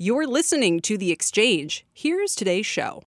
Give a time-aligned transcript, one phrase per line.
[0.00, 1.84] You're listening to The Exchange.
[1.92, 3.02] Here's today's show.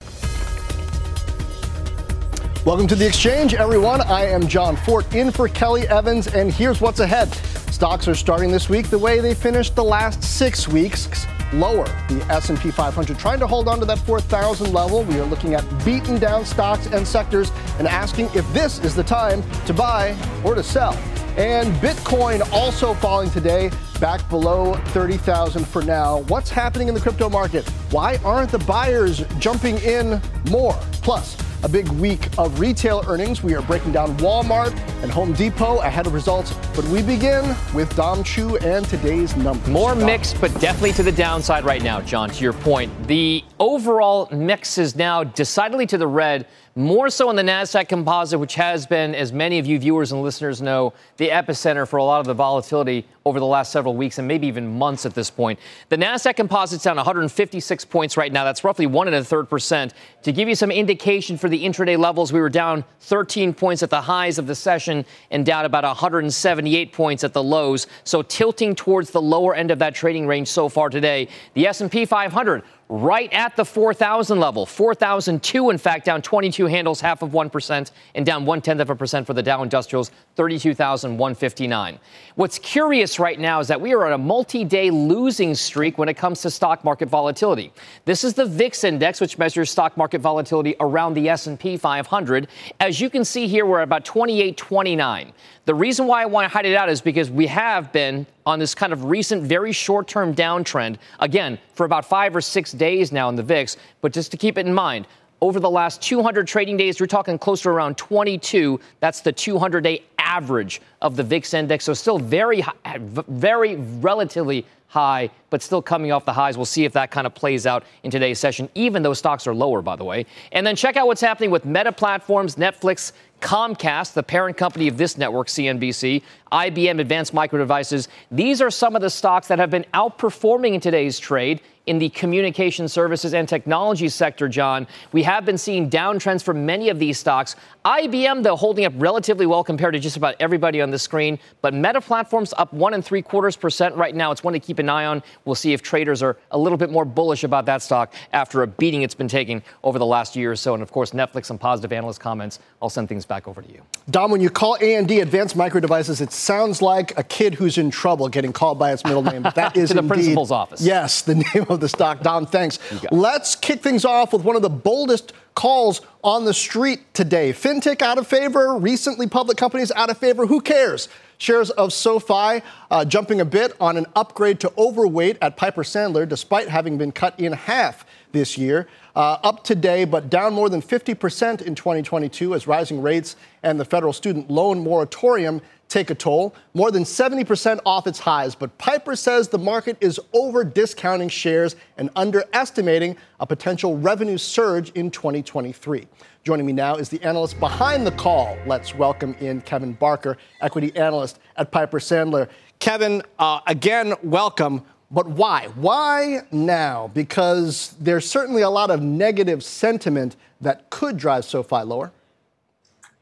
[2.66, 4.02] Welcome to The Exchange, everyone.
[4.02, 7.34] I am John Fortt in for Kelly Evans, and here's what's ahead.
[7.72, 11.08] Stocks are starting this week the way they finished the last six weeks
[11.54, 11.86] lower.
[12.08, 15.04] The S&P 500 trying to hold on to that 4,000 level.
[15.04, 19.04] We are looking at beaten down stocks and sectors and asking if this is the
[19.04, 20.94] time to buy or to sell.
[21.38, 26.20] And Bitcoin also falling today, back below 30,000 for now.
[26.24, 27.70] What's happening in the crypto market?
[27.92, 30.74] Why aren't the buyers jumping in more?
[31.04, 33.44] Plus, a big week of retail earnings.
[33.44, 34.72] We are breaking down Walmart
[35.04, 39.68] and Home Depot ahead of results, but we begin with Dom Chu and today's numbers.
[39.68, 40.06] More Dom.
[40.06, 42.92] mixed, but definitely to the downside right now, John, to your point.
[43.08, 48.40] The overall mix is now decidedly to the red more so in the NASDAQ composite,
[48.40, 52.04] which has been, as many of you viewers and listeners know, the epicenter for a
[52.04, 55.30] lot of the volatility over the last several weeks and maybe even months at this
[55.30, 55.60] point.
[55.90, 58.46] The NASDAQ composite's down 156 points right now.
[58.46, 59.94] That's roughly one and a third percent.
[60.24, 63.90] To give you some indication for the intraday levels, we were down 13 points at
[63.90, 67.88] the highs of the session and down about 178 points at the lows.
[68.06, 71.28] So tilting towards the lower end of that trading range so far today.
[71.54, 74.66] The S&P 500 right at the 4,000 level.
[74.66, 78.96] 4,002, in fact, down 22 handles, half of 1%, and down one tenth of a
[78.96, 82.00] percent for the Dow Industrials, 32,159.
[82.36, 86.10] What's curious right now is that we are on a multi day losing streak when
[86.10, 87.72] it comes to stock market volatility.
[88.04, 92.50] This is the VIX index, which measures stock market volatility around the S&P 500.
[92.82, 95.32] As you can see here, we're at about 2829.
[95.64, 98.60] The reason why I want to hide it out is because we have been on
[98.60, 103.12] this kind of recent, very short term downtrend, again, for about five or six days
[103.12, 103.78] now in the VIX.
[104.02, 105.08] But just to keep it in mind,
[105.42, 108.80] over the last 200 trading days, we're talking close to around 22.
[109.00, 111.86] That's the 200 day average of the VIX index.
[111.86, 112.64] So still very,
[112.96, 116.58] very relatively high, but still coming off the highs.
[116.58, 119.56] We'll see if that kind of plays out in today's session, even though stocks are
[119.56, 120.26] lower, by the way.
[120.52, 124.98] And then check out what's happening with Meta Platforms, Netflix, Comcast, the parent company of
[124.98, 126.22] this network, CNBC,
[126.52, 128.10] IBM Advanced Micro Devices.
[128.32, 132.10] These are some of the stocks that have been outperforming in today's trade in the
[132.10, 134.88] communication services and technology sector, John.
[135.12, 137.56] We have been seeing downtrends for many of these stocks.
[137.84, 141.40] IBM, though, holding up relatively well compared to just about everybody on the screen.
[141.62, 144.32] But Meta Platforms up one and three quarters percent right now.
[144.32, 145.24] It's one to keep an eye on.
[145.46, 148.68] We'll see if traders are a little bit more bullish about that stock after a
[148.68, 150.74] beating it's been taking over the last year or so.
[150.74, 152.60] And of course, Netflix and positive analyst comments.
[152.82, 153.82] I'll send things back over to you.
[154.10, 157.90] Dom, when you call AMD Advanced Micro Devices, it sounds like a kid who's in
[157.90, 159.42] trouble getting called by its middle name.
[159.42, 160.82] But that is to the indeed, principal's office.
[160.82, 162.22] Yes, the name of the stock.
[162.22, 162.80] Dom, thanks.
[163.12, 167.52] Let's kick things off with one of the boldest calls on the street today.
[167.52, 170.46] FinTech out of favor, recently public companies out of favor.
[170.46, 171.10] Who cares?
[171.38, 176.30] Shares of SoFi uh, jumping a bit on an upgrade to overweight at Piper Sandler,
[176.30, 178.88] despite having been cut in half this year.
[179.16, 183.84] Uh, up today, but down more than 50% in 2022 as rising rates and the
[183.84, 185.62] federal student loan moratorium
[185.92, 188.56] take a toll, more than 70% off its highs.
[188.56, 194.92] But Piper says the market is over discounting shares and underestimating a potential revenue surge
[194.92, 196.08] in 2023.
[196.44, 198.58] Joining me now is the analyst behind the call.
[198.66, 202.50] Let's welcome in Kevin Barker, equity analyst at Piper Sandler.
[202.80, 204.84] Kevin, uh, again, welcome.
[205.12, 205.68] But why?
[205.76, 207.12] Why now?
[207.14, 212.14] Because there's certainly a lot of negative sentiment that could drive SoFi lower.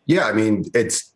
[0.05, 1.08] Yeah, I mean, it's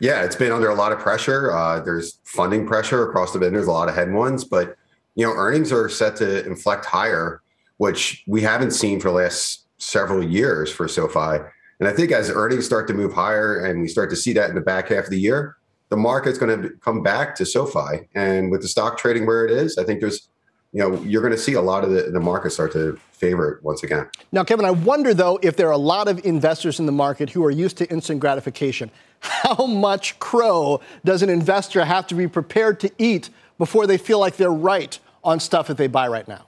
[0.00, 1.52] yeah, it's been under a lot of pressure.
[1.52, 4.76] Uh, there's funding pressure across the vendors, a lot of headwinds, but
[5.14, 7.42] you know, earnings are set to inflect higher,
[7.78, 11.42] which we haven't seen for the last several years for SoFi.
[11.78, 14.48] And I think as earnings start to move higher and we start to see that
[14.48, 15.56] in the back half of the year,
[15.88, 18.08] the market's going to come back to SoFi.
[18.14, 20.28] And with the stock trading where it is, I think there's
[20.72, 23.50] you know, you're going to see a lot of the, the market start to favor
[23.50, 24.06] it once again.
[24.30, 27.30] Now, Kevin, I wonder though if there are a lot of investors in the market
[27.30, 28.90] who are used to instant gratification.
[29.20, 34.18] How much crow does an investor have to be prepared to eat before they feel
[34.18, 36.46] like they're right on stuff that they buy right now?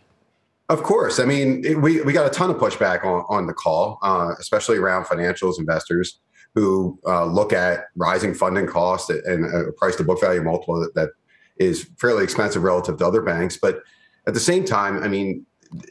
[0.69, 1.19] Of course.
[1.19, 4.35] I mean, it, we, we got a ton of pushback on, on the call, uh,
[4.39, 6.21] especially around financials investors
[6.55, 10.95] who uh, look at rising funding costs and a price to book value multiple that,
[10.95, 11.11] that
[11.59, 13.57] is fairly expensive relative to other banks.
[13.57, 13.83] But
[14.27, 15.47] at the same time, I mean,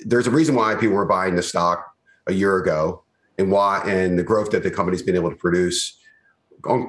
[0.05, 1.85] there's a reason why people were buying the stock
[2.27, 3.03] a year ago,
[3.37, 5.99] and why and the growth that the company's been able to produce.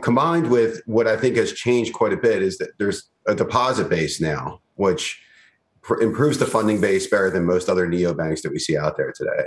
[0.02, 3.88] Combined with what I think has changed quite a bit is that there's a deposit
[3.88, 5.22] base now, which
[5.82, 9.12] pr- improves the funding base better than most other neobanks that we see out there
[9.12, 9.44] today.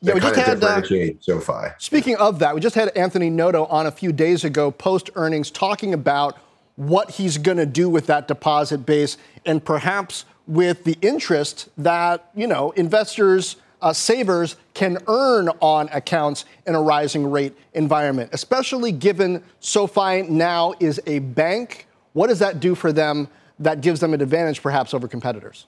[0.00, 0.82] Yeah, we just had uh,
[1.20, 1.74] SoFi.
[1.78, 5.50] Speaking of that, we just had Anthony Noto on a few days ago, post earnings,
[5.50, 6.38] talking about
[6.76, 12.30] what he's going to do with that deposit base, and perhaps with the interest that
[12.36, 18.92] you know investors, uh, savers can earn on accounts in a rising rate environment, especially
[18.92, 21.86] given SoFi now is a bank.
[22.12, 23.28] What does that do for them?
[23.58, 25.66] That gives them an advantage, perhaps, over competitors.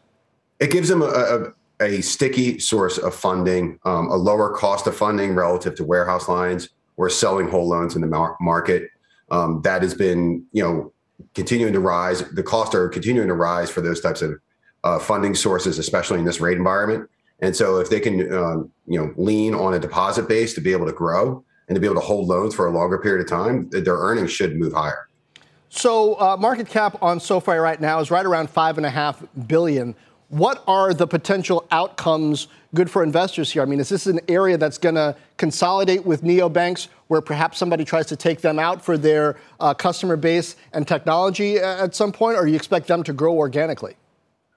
[0.58, 4.94] It gives them a, a a sticky source of funding, um, a lower cost of
[4.94, 8.90] funding relative to warehouse lines or selling whole loans in the mar- market.
[9.30, 10.92] Um, that has been, you know,
[11.34, 12.20] continuing to rise.
[12.30, 14.38] The costs are continuing to rise for those types of
[14.84, 17.08] uh, funding sources, especially in this rate environment.
[17.42, 20.72] And so, if they can, um, you know, lean on a deposit base to be
[20.72, 23.28] able to grow and to be able to hold loans for a longer period of
[23.28, 25.08] time, their earnings should move higher.
[25.70, 29.22] So, uh, market cap on SoFi right now is right around five and a half
[29.46, 29.94] billion.
[30.28, 33.62] What are the potential outcomes good for investors here?
[33.62, 37.84] I mean, is this an area that's going to consolidate with neobanks where perhaps somebody
[37.84, 42.36] tries to take them out for their uh, customer base and technology at some point,
[42.36, 43.96] or you expect them to grow organically?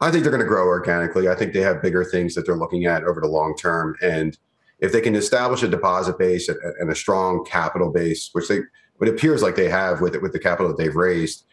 [0.03, 1.29] I think they're going to grow organically.
[1.29, 3.95] I think they have bigger things that they're looking at over the long term.
[4.01, 4.37] And
[4.79, 8.59] if they can establish a deposit base and a strong capital base, which they
[9.01, 11.45] it appears like they have with it with the capital that they've raised,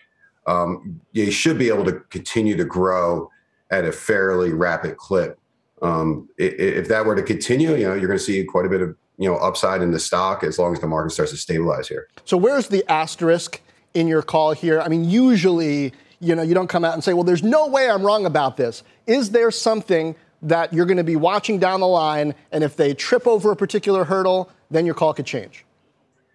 [0.47, 3.29] um, they should be able to continue to grow
[3.71, 5.39] at a fairly rapid clip.
[5.83, 8.83] Um, if that were to continue, you know, you're going to see quite a bit
[8.83, 11.89] of you know upside in the stock as long as the market starts to stabilize
[11.89, 12.09] here.
[12.25, 13.61] So where's the asterisk
[13.95, 14.81] in your call here?
[14.81, 17.91] I mean, usually, you know, you don't come out and say, "Well, there's no way
[17.91, 21.89] I'm wrong about this." Is there something that you're going to be watching down the
[21.89, 25.65] line, and if they trip over a particular hurdle, then your call could change?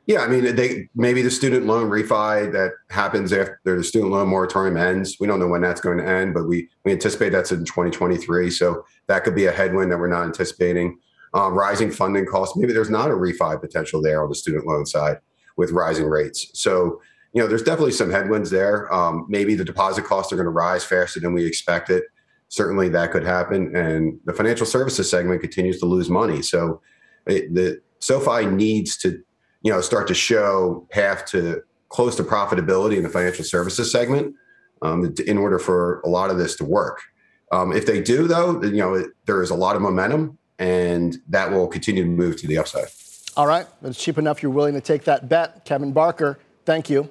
[0.07, 4.27] Yeah, I mean, they maybe the student loan refi that happens after the student loan
[4.27, 5.17] moratorium ends.
[5.19, 8.51] We don't know when that's going to end, but we we anticipate that's in 2023.
[8.51, 10.99] So that could be a headwind that we're not anticipating.
[11.33, 12.55] Um, rising funding costs.
[12.55, 15.17] Maybe there's not a refi potential there on the student loan side
[15.57, 16.49] with rising rates.
[16.53, 17.01] So
[17.35, 18.91] you know, there's definitely some headwinds there.
[18.93, 22.03] Um, maybe the deposit costs are going to rise faster than we expected.
[22.47, 26.41] Certainly, that could happen, and the financial services segment continues to lose money.
[26.41, 26.81] So
[27.27, 29.21] it, the SoFi needs to
[29.63, 34.33] you know start to show path to close to profitability in the financial services segment
[34.81, 37.01] um, in order for a lot of this to work.
[37.51, 41.17] Um, if they do, though, you know it, there is a lot of momentum, and
[41.27, 42.87] that will continue to move to the upside.
[43.35, 44.41] All right, it's cheap enough.
[44.41, 46.39] You're willing to take that bet, Kevin Barker.
[46.63, 47.09] Thank you.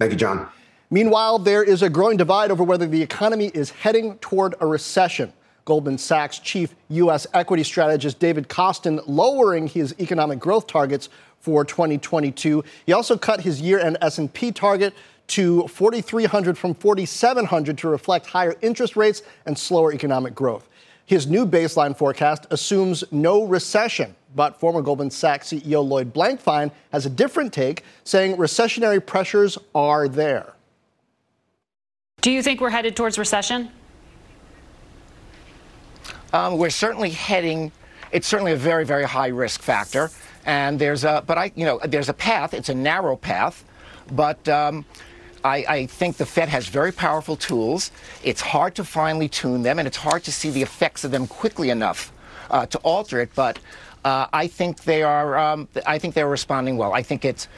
[0.00, 0.48] Thank you, John.
[0.90, 5.32] Meanwhile, there is a growing divide over whether the economy is heading toward a recession.
[5.64, 7.26] Goldman Sachs chief U.S.
[7.32, 11.08] equity strategist David Kostin lowering his economic growth targets
[11.38, 12.64] for 2022.
[12.86, 14.94] He also cut his year-end S&P target
[15.28, 20.68] to 4,300 from 4,700 to reflect higher interest rates and slower economic growth.
[21.06, 27.06] His new baseline forecast assumes no recession, but former Goldman Sachs CEO Lloyd Blankfein has
[27.06, 30.54] a different take, saying recessionary pressures are there.
[32.20, 33.70] Do you think we're headed towards recession?
[36.32, 37.70] Um, we're certainly heading.
[38.10, 40.10] It's certainly a very, very high risk factor.
[40.46, 42.54] And there's a, but I, you know, there's a path.
[42.54, 43.64] It's a narrow path,
[44.12, 44.84] but um,
[45.44, 47.90] I, I, think the Fed has very powerful tools.
[48.22, 51.26] It's hard to finely tune them, and it's hard to see the effects of them
[51.26, 52.12] quickly enough
[52.50, 53.30] uh, to alter it.
[53.34, 53.58] But
[54.04, 55.36] uh, I think they are.
[55.38, 56.92] Um, I think they're responding well.
[56.92, 57.48] I think it's,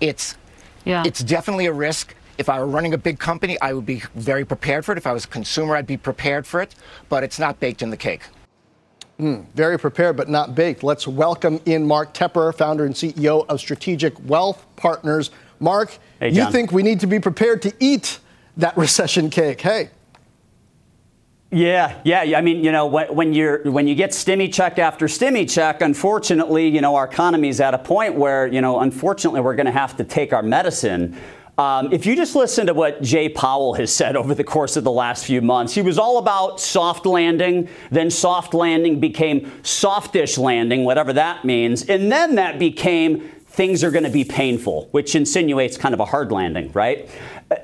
[0.00, 0.36] it's,
[0.84, 1.02] yeah.
[1.04, 2.14] it's definitely a risk.
[2.38, 4.98] If I were running a big company, I would be very prepared for it.
[4.98, 6.74] If I was a consumer, I'd be prepared for it.
[7.08, 8.22] But it's not baked in the cake.
[9.18, 10.84] Mm, very prepared, but not baked.
[10.84, 15.32] Let's welcome in Mark Tepper, founder and CEO of Strategic Wealth Partners.
[15.58, 18.20] Mark, hey, you think we need to be prepared to eat
[18.56, 19.60] that recession cake?
[19.60, 19.90] Hey.
[21.50, 22.36] Yeah, yeah.
[22.36, 26.68] I mean, you know, when, you're when you get stimmy check after stimmy check, unfortunately,
[26.68, 29.72] you know, our economy is at a point where, you know, unfortunately, we're going to
[29.72, 31.18] have to take our medicine.
[31.56, 34.84] Um, if you just listen to what Jay Powell has said over the course of
[34.84, 37.68] the last few months, he was all about soft landing.
[37.90, 41.82] Then soft landing became softish landing, whatever that means.
[41.84, 46.04] And then that became things are going to be painful, which insinuates kind of a
[46.04, 47.10] hard landing, right?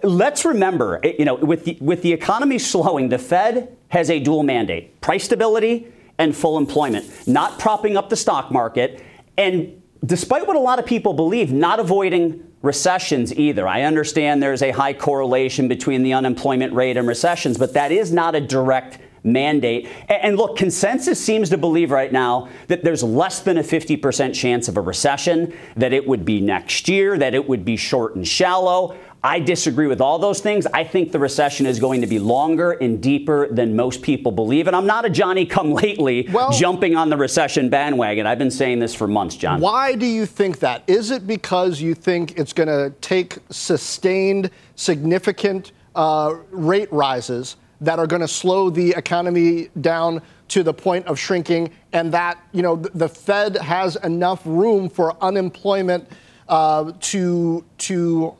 [0.03, 4.19] Let's remember, eh, you know, with the, with the economy slowing, the Fed has a
[4.19, 5.89] dual mandate price stability
[6.19, 9.03] and full employment, not propping up the stock market.
[9.37, 13.69] And despite what a lot of people believe, not avoiding recessions either.
[13.69, 18.11] I understand there's a high correlation between the unemployment rate and recessions, but that is
[18.11, 19.89] not a direct mandate.
[20.09, 24.69] And look, consensus seems to believe right now that there's less than a 50% chance
[24.69, 28.29] of a recession, that it would be next year, that it would be short and
[28.29, 28.97] shallow.
[29.25, 30.67] I disagree with all those things.
[30.67, 34.67] I think the recession is going to be longer and deeper than most people believe.
[34.67, 38.27] And I'm not a Johnny come lately well, jumping on the recession bandwagon.
[38.27, 39.61] I've been saying this for months, John.
[39.61, 40.83] Why do you think that?
[40.87, 47.99] Is it because you think it's going to take sustained, significant uh, rate rises that
[47.99, 52.63] are going to slow the economy down to the point of shrinking, and that you
[52.63, 56.09] know the Fed has enough room for unemployment
[56.49, 58.35] uh, to to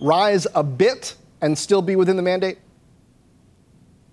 [0.00, 2.58] rise a bit and still be within the mandate?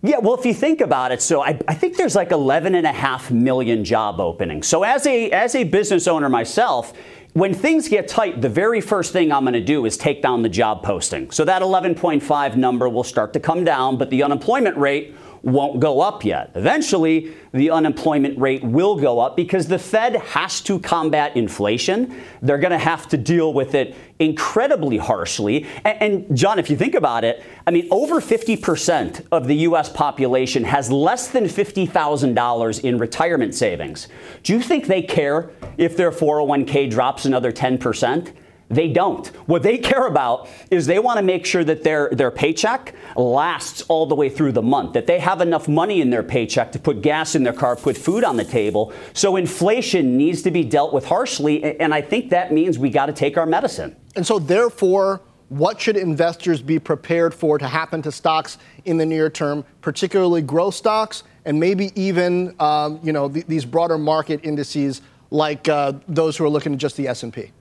[0.03, 2.85] Yeah, well, if you think about it, so I, I, think there's like 11 and
[2.85, 4.67] a half million job openings.
[4.67, 6.93] So as a as a business owner myself,
[7.37, 10.41] when things get tight, the very first thing I'm going to do is take down
[10.41, 11.29] the job posting.
[11.29, 15.13] So that 11.5 number will start to come down, but the unemployment rate
[15.47, 16.51] won't go up yet.
[16.55, 22.21] Eventually, the unemployment rate will go up because the Fed has to combat inflation.
[22.41, 25.65] They're going to have to deal with it incredibly harshly.
[25.85, 29.89] And, and, John, if you think about it, I mean, over 50% of the U.S.
[29.89, 34.09] population has less than $50,000 in retirement savings.
[34.43, 38.33] Do you think they care if their 401k drops another 10%?
[38.69, 39.25] They don't.
[39.47, 43.81] What they care about is they want to make sure that their, their paycheck lasts
[43.83, 46.79] all the way through the month, that they have enough money in their paycheck to
[46.79, 48.91] put gas in their car, put food on the table.
[49.13, 53.05] So inflation needs to be dealt with harshly, and I think that means we got
[53.05, 53.95] to take our medicine.
[54.17, 59.05] And so, therefore, what should investors be prepared for to happen to stocks in the
[59.05, 64.41] near term, particularly growth stocks, and maybe even um, you know th- these broader market
[64.43, 67.51] indices like uh, those who are looking at just the S&P?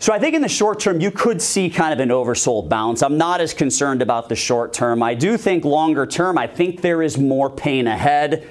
[0.00, 3.02] So I think in the short term, you could see kind of an oversold bounce.
[3.02, 5.02] I'm not as concerned about the short term.
[5.02, 8.48] I do think longer term, I think there is more pain ahead.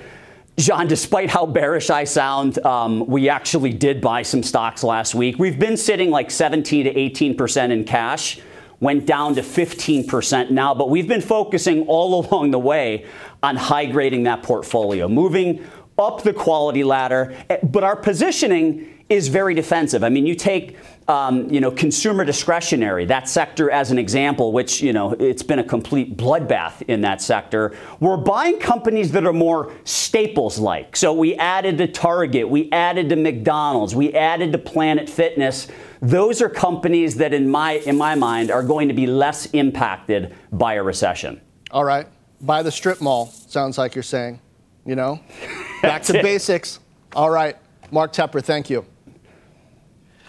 [0.58, 5.39] John, despite how bearish I sound, um, we actually did buy some stocks last week.
[5.39, 8.39] We've been sitting like 17 to 18 percent in cash,
[8.79, 13.08] went down to 15 percent now, but we've been focusing all along the way
[13.41, 15.65] on high grading that portfolio, moving
[15.98, 17.36] up the quality ladder.
[17.63, 20.04] But our positioning is very defensive.
[20.04, 20.78] I mean, you take
[21.10, 25.60] um, you know consumer discretionary that sector as an example, which you know it's been
[25.60, 27.75] a complete bloodbath in that sector.
[28.00, 30.96] We're buying companies that are more staples like.
[30.96, 35.68] So we added to Target, we added to McDonald's, we added to Planet Fitness.
[36.01, 40.36] Those are companies that, in my in my mind, are going to be less impacted
[40.51, 41.42] by a recession.
[41.72, 42.08] All right,
[42.42, 43.28] buy the strip mall.
[43.28, 44.39] Sounds like you're saying.
[44.86, 45.20] You know,
[45.82, 46.80] back to basics.
[47.16, 47.58] All right,
[47.92, 48.86] Mark Tepper, thank you.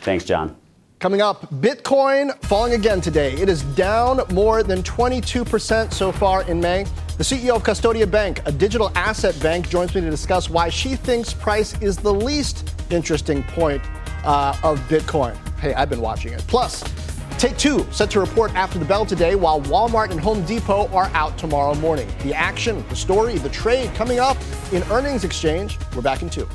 [0.00, 0.56] Thanks, John.
[0.98, 3.32] Coming up, Bitcoin falling again today.
[3.32, 6.84] It is down more than 22% so far in May.
[7.16, 10.96] The CEO of Custodia Bank, a digital asset bank, joins me to discuss why she
[10.96, 13.82] thinks price is the least interesting point
[14.24, 15.34] uh, of Bitcoin.
[15.58, 16.44] Hey, I've been watching it.
[16.46, 16.82] Plus,
[17.40, 21.06] Take two set to report after the bell today, while Walmart and Home Depot are
[21.14, 22.06] out tomorrow morning.
[22.22, 24.36] The action, the story, the trade coming up
[24.74, 25.78] in earnings exchange.
[25.96, 26.46] We're back in two.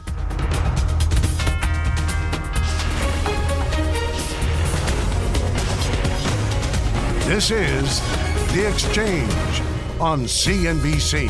[7.26, 8.00] This is
[8.54, 9.62] The Exchange
[10.00, 11.28] on CNBC.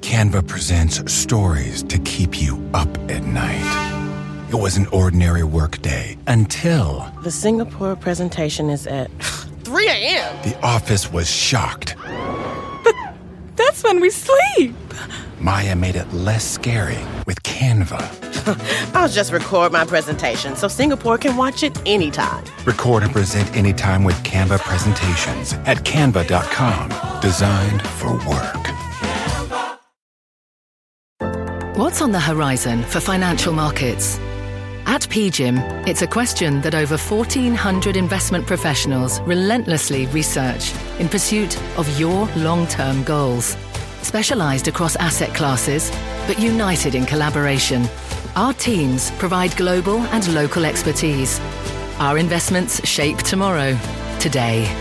[0.00, 4.48] Canva presents stories to keep you up at night.
[4.48, 7.06] It was an ordinary workday until.
[7.22, 9.10] The Singapore presentation is at
[9.64, 10.42] 3 a.m.
[10.42, 11.94] The office was shocked.
[12.82, 12.94] But
[13.54, 14.74] that's when we sleep.
[15.38, 18.19] Maya made it less scary with Canva.
[18.94, 22.44] I'll just record my presentation so Singapore can watch it anytime.
[22.64, 27.20] Record and present anytime with Canva presentations at canva.com.
[27.20, 28.70] Designed for work.
[31.76, 34.18] What's on the horizon for financial markets?
[34.86, 41.88] At PGIM, it's a question that over 1,400 investment professionals relentlessly research in pursuit of
[41.98, 43.56] your long term goals.
[44.02, 45.90] Specialized across asset classes,
[46.26, 47.88] but united in collaboration.
[48.36, 51.40] Our teams provide global and local expertise.
[51.98, 53.76] Our investments shape tomorrow,
[54.20, 54.72] today.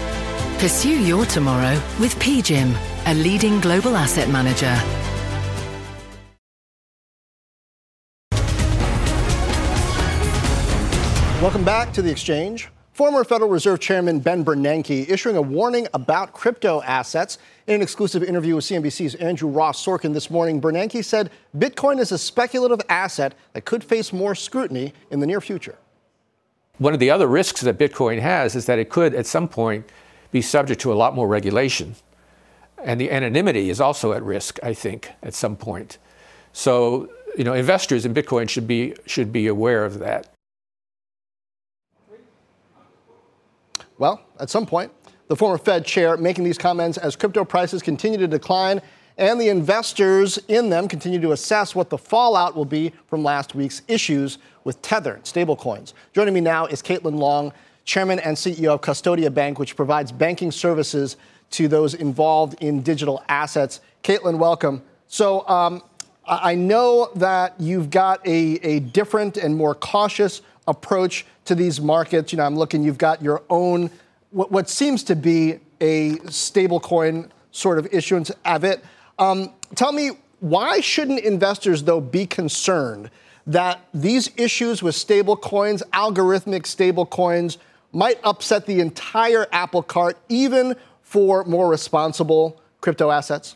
[0.60, 2.76] Pursue your tomorrow with PGIM,
[3.08, 4.76] a leading global asset manager.
[11.42, 12.70] Welcome back to the exchange.
[12.92, 17.40] Former Federal Reserve Chairman Ben Bernanke issuing a warning about crypto assets.
[17.70, 22.12] In an exclusive interview with CNBC's Andrew Ross Sorkin this morning, Bernanke said Bitcoin is
[22.12, 25.78] a speculative asset that could face more scrutiny in the near future.
[26.80, 29.88] one of the other risks that Bitcoin has is that it could, at some point,
[30.32, 31.94] be subject to a lot more regulation.
[32.84, 36.00] And the anonymity is also at risk, I think, at some point.
[36.54, 37.08] So,
[37.38, 40.34] you know, investors in Bitcoin should be, should be aware of that.
[44.00, 44.92] Well, at some point,
[45.30, 48.82] the former Fed chair making these comments as crypto prices continue to decline
[49.18, 53.54] and the investors in them continue to assess what the fallout will be from last
[53.54, 55.94] week's issues with Tether stablecoins.
[56.14, 60.52] Joining me now is Caitlin Long, chairman and CEO of Custodia Bank, which provides banking
[60.52, 61.18] services
[61.52, 63.82] to those involved in digital assets.
[64.04, 64.82] Caitlin, welcome.
[65.08, 65.84] So um,
[66.26, 72.32] I know that you've got a, a different and more cautious approach to these markets.
[72.32, 73.90] You know, I'm looking, you've got your own,
[74.32, 78.82] what, what seems to be a stablecoin sort of issuance, Avit.
[79.18, 83.10] Um, tell me, why shouldn't investors, though, be concerned
[83.48, 87.58] that these issues with stablecoins, algorithmic stablecoins,
[87.92, 93.56] might upset the entire apple cart, even for more responsible crypto assets?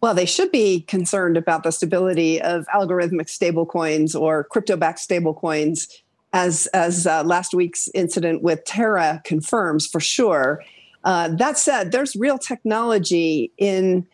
[0.00, 5.88] Well, they should be concerned about the stability of algorithmic stablecoins or crypto-backed stablecoins,
[6.36, 10.62] as as uh, last week's incident with Terra confirms for sure.
[11.02, 14.06] Uh, that said, there's real technology in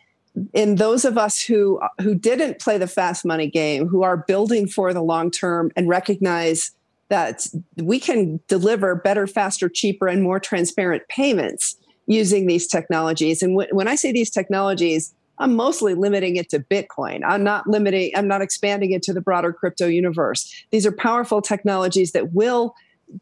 [0.55, 4.69] in those of us who who didn't play the fast money game, who are building
[4.69, 6.71] for the long term and recognize
[7.09, 7.45] that
[7.77, 11.77] we can deliver better, faster, cheaper, and more transparent payments
[12.07, 13.43] using these technologies.
[13.43, 15.13] And w- when I say these technologies,
[15.43, 17.23] I'm mostly limiting it to Bitcoin.
[17.27, 20.65] I'm not limiting, I'm not expanding it to the broader crypto universe.
[20.71, 22.75] These are powerful technologies that will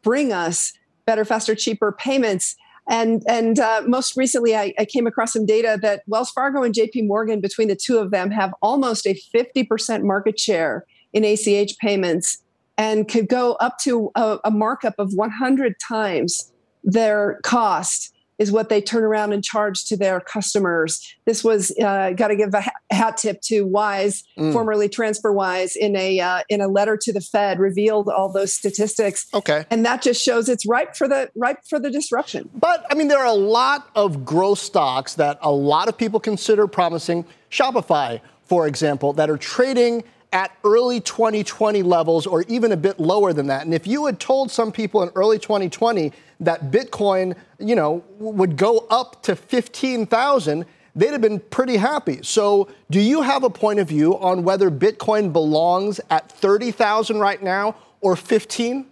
[0.03, 0.73] bring us
[1.05, 2.55] better, faster, cheaper payments
[2.89, 6.73] and and uh, most recently, I, I, came across some data that Wells Fargo and
[6.73, 7.03] J.P.
[7.03, 12.41] Morgan, between the two of them, have almost a 50% market share in ACH payments,
[12.77, 16.51] and could go up to a, a markup of 100 times
[16.83, 18.11] their cost
[18.41, 21.15] is what they turn around and charge to their customers.
[21.25, 24.51] This was uh, got to give a hat tip to Wise, mm.
[24.51, 29.27] formerly TransferWise, in a uh, in a letter to the Fed, revealed all those statistics.
[29.31, 32.49] Okay, and that just shows it's ripe for the ripe for the disruption.
[32.55, 36.19] But I mean, there are a lot of growth stocks that a lot of people
[36.19, 37.25] consider promising.
[37.51, 43.33] Shopify, for example, that are trading at early 2020 levels or even a bit lower
[43.33, 43.65] than that.
[43.65, 48.55] And if you had told some people in early 2020 that Bitcoin, you know, would
[48.55, 50.65] go up to 15,000,
[50.95, 52.19] they'd have been pretty happy.
[52.23, 57.41] So, do you have a point of view on whether Bitcoin belongs at 30,000 right
[57.41, 58.87] now or 15?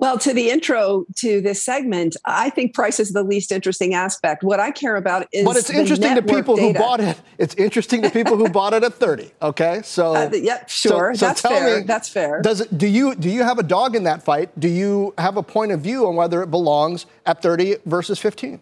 [0.00, 4.42] Well, to the intro to this segment, I think price is the least interesting aspect.
[4.42, 6.68] What I care about is But it's interesting to people data.
[6.68, 7.20] who bought it.
[7.36, 9.82] It's interesting to people who bought it at 30, okay?
[9.90, 11.14] So uh, Yep, sure.
[11.14, 11.80] So, so That's fair.
[11.80, 12.40] Me, That's fair.
[12.40, 14.58] Does it do you do you have a dog in that fight?
[14.58, 18.58] Do you have a point of view on whether it belongs at 30 versus 15?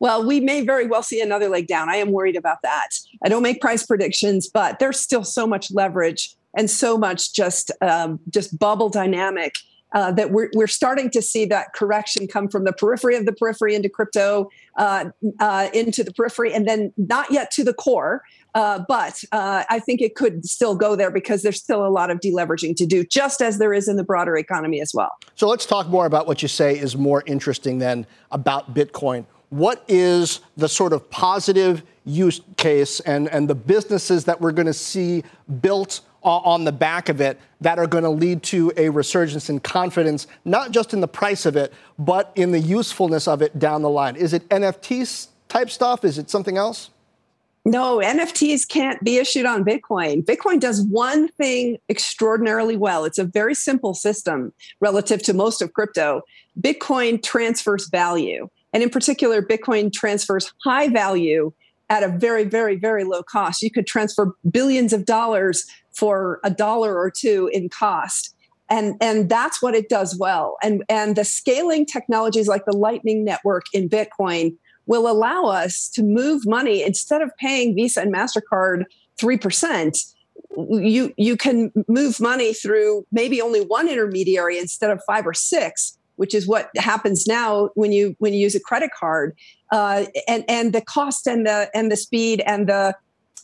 [0.00, 1.88] Well, we may very well see another leg down.
[1.88, 2.88] I am worried about that.
[3.24, 7.70] I don't make price predictions, but there's still so much leverage and so much just
[7.80, 9.54] um, just bubble dynamic
[9.94, 13.32] uh, that we're, we're starting to see that correction come from the periphery of the
[13.32, 15.06] periphery into crypto, uh,
[15.40, 18.22] uh, into the periphery, and then not yet to the core.
[18.54, 22.10] Uh, but uh, I think it could still go there because there's still a lot
[22.10, 25.10] of deleveraging to do, just as there is in the broader economy as well.
[25.36, 29.24] So let's talk more about what you say is more interesting than about Bitcoin.
[29.48, 34.66] What is the sort of positive use case and, and the businesses that we're going
[34.66, 35.22] to see
[35.60, 39.50] built Uh, on the back of it that are going to lead to a resurgence
[39.50, 43.58] in confidence, not just in the price of it, but in the usefulness of it
[43.58, 44.14] down the line?
[44.14, 46.04] Is it NFTs type stuff?
[46.04, 46.90] Is it something else?
[47.64, 50.24] No, NFTs can't be issued on Bitcoin.
[50.24, 53.04] Bitcoin does one thing extraordinarily well.
[53.04, 56.22] It's a very simple system relative to most of crypto.
[56.60, 58.48] Bitcoin transfers value.
[58.72, 61.52] And in particular, Bitcoin transfers high value
[61.88, 63.62] at a very, very, very low cost.
[63.62, 68.34] You could transfer billions of dollars for a dollar or two in cost.
[68.68, 70.56] And, and that's what it does well.
[70.62, 76.02] And, and the scaling technologies like the Lightning Network in Bitcoin will allow us to
[76.02, 78.84] move money instead of paying Visa and MasterCard
[79.20, 80.14] 3%.
[80.56, 85.98] You, you can move money through maybe only one intermediary instead of five or six
[86.16, 89.36] which is what happens now when you when you use a credit card
[89.72, 92.94] uh, and and the cost and the and the speed and the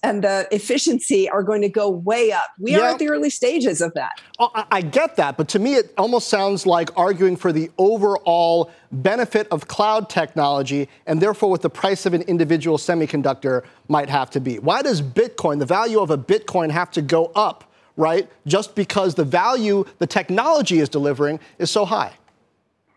[0.02, 2.46] and the efficiency are going to go way up.
[2.58, 2.80] We yeah.
[2.80, 4.20] are at the early stages of that.
[4.38, 9.48] I get that, but to me, it almost sounds like arguing for the overall benefit
[9.50, 14.40] of cloud technology and therefore what the price of an individual semiconductor might have to
[14.40, 14.58] be.
[14.58, 17.64] Why does Bitcoin, the value of a Bitcoin, have to go up
[17.98, 18.30] right?
[18.46, 22.14] Just because the value the technology is delivering is so high.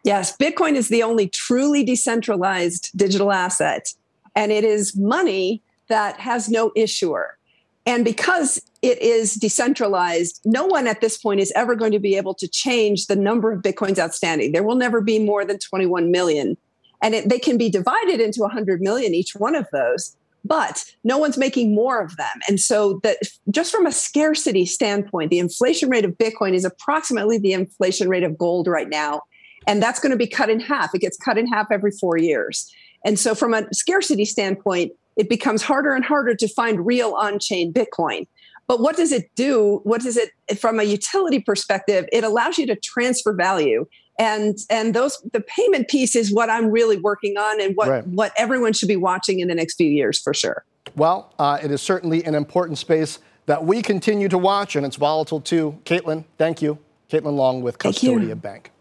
[0.03, 3.93] Yes, Bitcoin is the only truly decentralized digital asset,
[4.35, 5.61] and it is money
[5.91, 7.37] that has no issuer.
[7.85, 12.15] And because it is decentralized, no one at this point is ever going to be
[12.15, 14.51] able to change the number of Bitcoins outstanding.
[14.51, 16.57] There will never be more than 21 million.
[17.01, 21.17] And it, they can be divided into 100 million, each one of those, but no
[21.17, 22.39] one's making more of them.
[22.47, 23.17] And so, that
[23.49, 28.23] just from a scarcity standpoint, the inflation rate of Bitcoin is approximately the inflation rate
[28.23, 29.21] of gold right now.
[29.67, 30.93] And that's going to be cut in half.
[30.93, 32.71] It gets cut in half every four years.
[33.05, 37.37] And so, from a scarcity standpoint, it becomes harder and harder to find real on
[37.37, 38.25] chain Bitcoin.
[38.65, 39.81] But what does it do?
[39.83, 43.85] What does it, from a utility perspective, it allows you to transfer value.
[44.17, 48.07] And, and those the payment piece is what I'm really working on and what, right.
[48.07, 50.65] what everyone should be watching in the next few years for sure.
[50.95, 54.95] Well, uh, it is certainly an important space that we continue to watch, and it's
[54.95, 55.77] volatile too.
[55.85, 56.79] Caitlin, thank you.
[57.11, 58.71] Caitlin Long with Custodia Bank.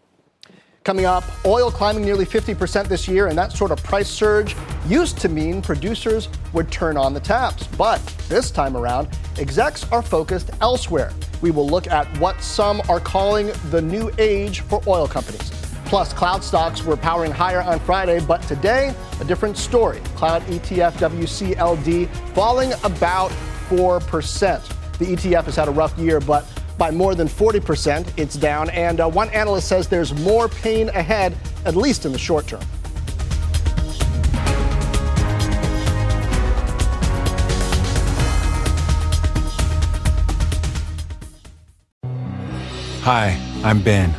[0.83, 4.55] Coming up, oil climbing nearly 50% this year, and that sort of price surge
[4.87, 7.67] used to mean producers would turn on the taps.
[7.77, 11.13] But this time around, execs are focused elsewhere.
[11.39, 15.51] We will look at what some are calling the new age for oil companies.
[15.85, 19.99] Plus, cloud stocks were powering higher on Friday, but today, a different story.
[20.15, 23.29] Cloud ETF WCLD falling about
[23.69, 24.97] 4%.
[24.97, 26.43] The ETF has had a rough year, but
[26.81, 28.11] by more than 40%.
[28.17, 32.17] It's down, and uh, one analyst says there's more pain ahead, at least in the
[32.17, 32.63] short term.
[43.03, 44.11] Hi, I'm Ben.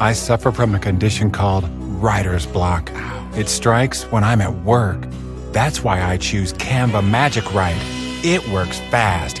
[0.00, 1.68] I suffer from a condition called
[2.02, 2.90] writer's block.
[3.36, 5.06] It strikes when I'm at work.
[5.52, 7.78] That's why I choose Canva Magic Write.
[8.24, 9.40] It works fast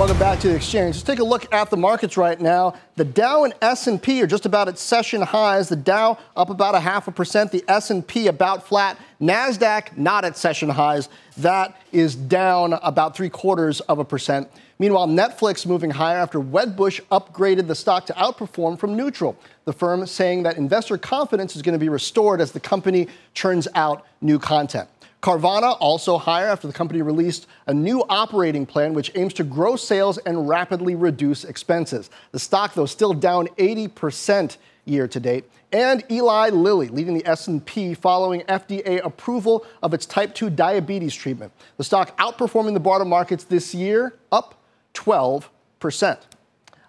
[0.00, 0.94] Welcome back to the exchange.
[0.94, 2.72] Let's take a look at the markets right now.
[2.96, 5.68] The Dow and S&P are just about at session highs.
[5.68, 7.52] The Dow up about a half a percent.
[7.52, 8.96] The S&P about flat.
[9.20, 11.10] Nasdaq not at session highs.
[11.36, 14.48] That is down about three quarters of a percent.
[14.78, 19.36] Meanwhile, Netflix moving higher after Wedbush upgraded the stock to outperform from neutral.
[19.66, 23.68] The firm saying that investor confidence is going to be restored as the company churns
[23.74, 24.88] out new content.
[25.22, 29.76] Carvana also higher after the company released a new operating plan which aims to grow
[29.76, 32.10] sales and rapidly reduce expenses.
[32.32, 34.56] The stock, though, still down 80%
[34.86, 35.44] year to date.
[35.72, 41.52] And Eli Lilly leading the S&P following FDA approval of its type 2 diabetes treatment.
[41.76, 44.54] The stock outperforming the broader markets this year, up
[44.94, 46.18] 12%.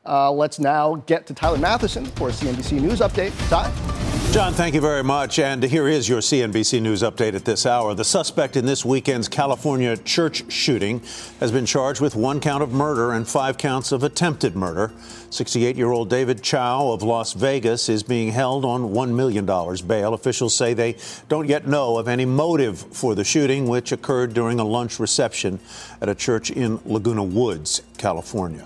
[0.03, 3.31] Uh, let's now get to Tyler Mathisen for a CNBC News update.
[3.49, 4.00] Ty?
[4.31, 5.39] John, thank you very much.
[5.39, 7.93] And here is your CNBC News update at this hour.
[7.93, 11.01] The suspect in this weekend's California church shooting
[11.41, 14.93] has been charged with one count of murder and five counts of attempted murder.
[15.31, 20.13] 68 year old David Chou of Las Vegas is being held on $1 million bail.
[20.13, 20.95] Officials say they
[21.27, 25.59] don't yet know of any motive for the shooting, which occurred during a lunch reception
[25.99, 28.65] at a church in Laguna Woods, California.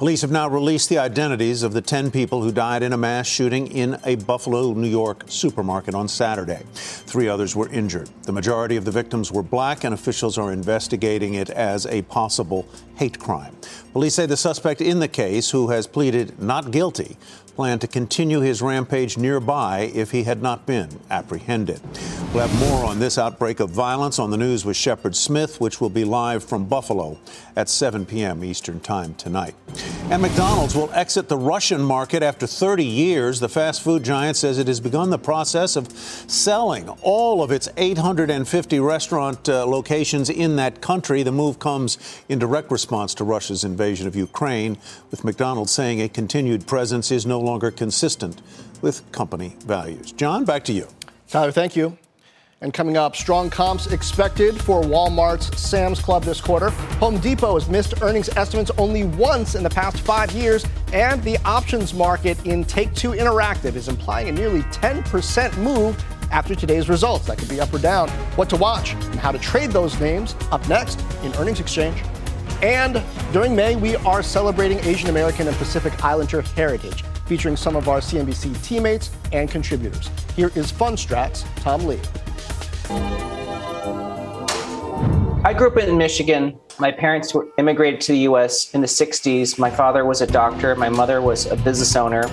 [0.00, 3.26] Police have now released the identities of the 10 people who died in a mass
[3.26, 6.62] shooting in a Buffalo, New York supermarket on Saturday.
[6.72, 8.08] Three others were injured.
[8.22, 12.66] The majority of the victims were black, and officials are investigating it as a possible
[12.96, 13.54] hate crime.
[13.92, 17.18] Police say the suspect in the case, who has pleaded not guilty,
[17.60, 21.78] planned to continue his rampage nearby if he had not been apprehended.
[22.32, 25.78] We'll have more on this outbreak of violence on the news with Shepard Smith, which
[25.78, 27.18] will be live from Buffalo
[27.56, 28.42] at 7 p.m.
[28.42, 29.54] Eastern Time tonight.
[30.08, 33.40] And McDonald's will exit the Russian market after 30 years.
[33.40, 37.68] The fast food giant says it has begun the process of selling all of its
[37.76, 41.22] 850 restaurant uh, locations in that country.
[41.22, 41.98] The move comes
[42.30, 44.78] in direct response to Russia's invasion of Ukraine,
[45.10, 48.42] with McDonald's saying a continued presence is no longer consistent
[48.82, 50.12] with company values.
[50.12, 50.86] John, back to you.
[51.28, 51.96] Tyler, thank you.
[52.62, 56.68] And coming up, strong comps expected for Walmart's Sam's Club this quarter.
[56.98, 61.38] Home Depot has missed earnings estimates only once in the past five years, and the
[61.46, 65.96] options market in Take Two Interactive is implying a nearly 10% move
[66.30, 67.26] after today's results.
[67.26, 68.10] That could be up or down.
[68.36, 72.02] What to watch and how to trade those names up next in Earnings Exchange.
[72.62, 77.88] And during May, we are celebrating Asian American and Pacific Islander heritage, featuring some of
[77.88, 80.10] our CNBC teammates and contributors.
[80.34, 82.00] Here is Fundstrat's Tom Lee.
[85.44, 86.58] I grew up in Michigan.
[86.80, 89.60] My parents were immigrated to the US in the 60s.
[89.60, 92.24] My father was a doctor, my mother was a business owner.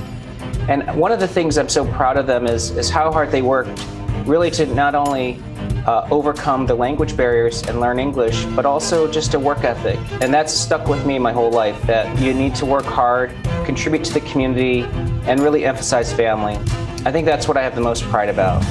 [0.68, 3.44] And one of the things I'm so proud of them is, is how hard they
[3.44, 3.80] worked
[4.26, 5.40] really to not only
[5.88, 9.98] uh, overcome the language barriers and learn English, but also just a work ethic.
[10.22, 13.34] And that's stuck with me my whole life that you need to work hard,
[13.66, 14.82] contribute to the community,
[15.26, 16.56] and really emphasize family.
[17.06, 18.62] I think that's what I have the most pride about.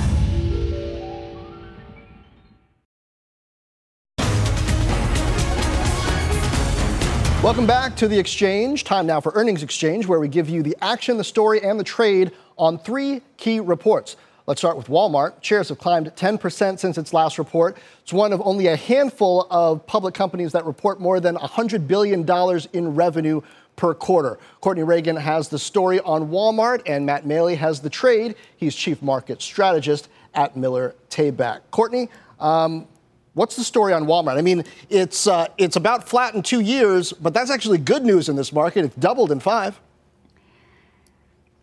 [7.43, 8.85] Welcome back to the exchange.
[8.85, 11.85] Time now for Earnings Exchange, where we give you the action, the story, and the
[11.85, 14.17] trade on three key reports.
[14.47, 15.43] Let's start with Walmart.
[15.43, 17.77] Shares have climbed 10% since its last report.
[18.03, 22.25] It's one of only a handful of public companies that report more than $100 billion
[22.73, 23.41] in revenue
[23.75, 24.39] per quarter.
[24.61, 28.37] Courtney Reagan has the story on Walmart, and Matt Maley has the trade.
[28.57, 31.63] He's chief market strategist at Miller Tabak.
[31.73, 32.87] Courtney, um,
[33.35, 34.39] What's the story on Walmart?
[34.39, 38.31] I mean, it's uh, it's about flat in two years, but that's actually good news
[38.31, 38.87] in this market.
[38.87, 39.79] It's doubled in five.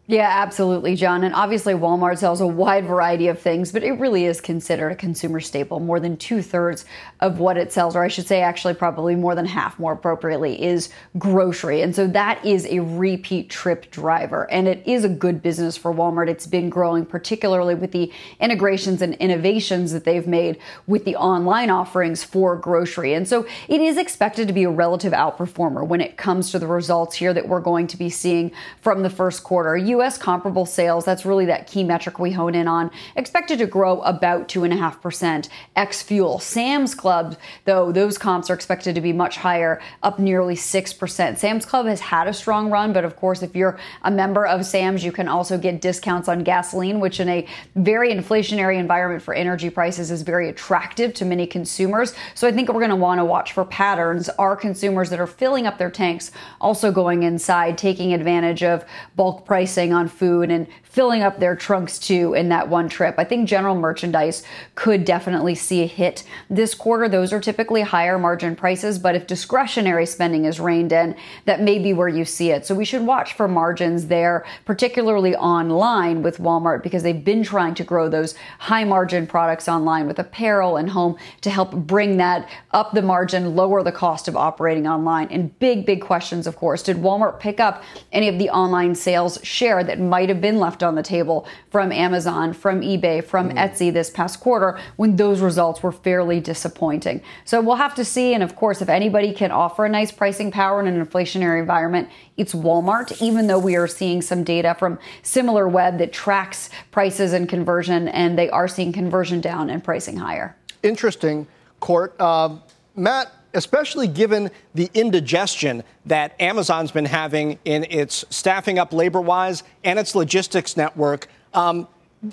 [0.06, 1.24] Yeah, absolutely, John.
[1.24, 4.96] And obviously, Walmart sells a wide variety of things, but it really is considered a
[4.96, 5.80] consumer staple.
[5.80, 6.84] More than two thirds
[7.22, 10.62] of what it sells, or I should say, actually, probably more than half, more appropriately,
[10.62, 11.82] is grocery.
[11.82, 14.52] And so that is a repeat trip driver.
[14.52, 16.28] And it is a good business for Walmart.
[16.28, 18.12] It's been growing, particularly with the
[18.42, 23.14] integrations and innovations that they've made with the online offerings for grocery.
[23.14, 26.68] And so it is expected to be a relative outperformer when it comes to the
[26.68, 29.78] results here that we're going to be seeing from the first quarter.
[29.94, 30.18] U.S.
[30.18, 34.48] comparable sales, that's really that key metric we hone in on, expected to grow about
[34.48, 36.40] 2.5% ex fuel.
[36.40, 41.38] Sam's Club, though, those comps are expected to be much higher, up nearly 6%.
[41.38, 44.66] Sam's Club has had a strong run, but of course, if you're a member of
[44.66, 49.34] Sam's, you can also get discounts on gasoline, which in a very inflationary environment for
[49.34, 52.14] energy prices is very attractive to many consumers.
[52.36, 54.30] So I think we're going to want to watch for patterns.
[54.40, 59.46] Are consumers that are filling up their tanks also going inside, taking advantage of bulk
[59.46, 59.83] pricing?
[59.92, 63.16] On food and filling up their trunks too in that one trip.
[63.18, 64.44] I think general merchandise
[64.76, 67.10] could definitely see a hit this quarter.
[67.10, 71.16] Those are typically higher margin prices, but if discretionary spending is reined in,
[71.46, 72.68] that may be where you see it.
[72.68, 77.74] So we should watch for margins there, particularly online with Walmart because they've been trying
[77.74, 82.48] to grow those high margin products online with apparel and home to help bring that
[82.70, 85.28] up the margin, lower the cost of operating online.
[85.30, 86.84] And big, big questions, of course.
[86.84, 90.84] Did Walmart pick up any of the online sales share that might have been left
[90.84, 93.56] on the table from Amazon, from eBay, from mm.
[93.56, 97.22] Etsy this past quarter when those results were fairly disappointing.
[97.46, 98.34] So we'll have to see.
[98.34, 102.10] And of course, if anybody can offer a nice pricing power in an inflationary environment,
[102.36, 107.48] it's Walmart, even though we are seeing some data from SimilarWeb that tracks prices and
[107.48, 110.58] conversion, and they are seeing conversion down and pricing higher.
[110.82, 111.48] Interesting,
[111.80, 112.16] Court.
[112.20, 112.58] Uh,
[112.96, 119.64] Matt, especially given the indigestion that Amazon's been having in its staffing up labor wise
[119.84, 121.28] and its logistics network.
[121.54, 121.88] Um,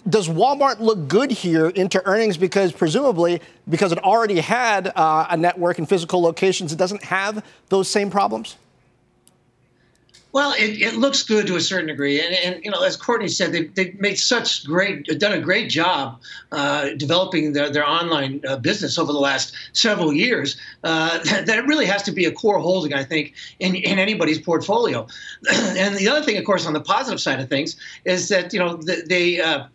[0.09, 5.37] does Walmart look good here into earnings because presumably because it already had uh, a
[5.37, 8.57] network and physical locations, it doesn't have those same problems?
[10.33, 13.27] Well, it, it looks good to a certain degree, and, and you know, as Courtney
[13.27, 16.21] said, they've, they've made such great, done a great job
[16.53, 20.57] uh, developing their, their online uh, business over the last several years.
[20.85, 23.99] Uh, that, that, it really has to be a core holding, I think, in, in
[23.99, 25.07] anybody's portfolio.
[25.53, 28.59] and the other thing, of course, on the positive side of things, is that you
[28.59, 29.41] know they.
[29.41, 29.67] Uh,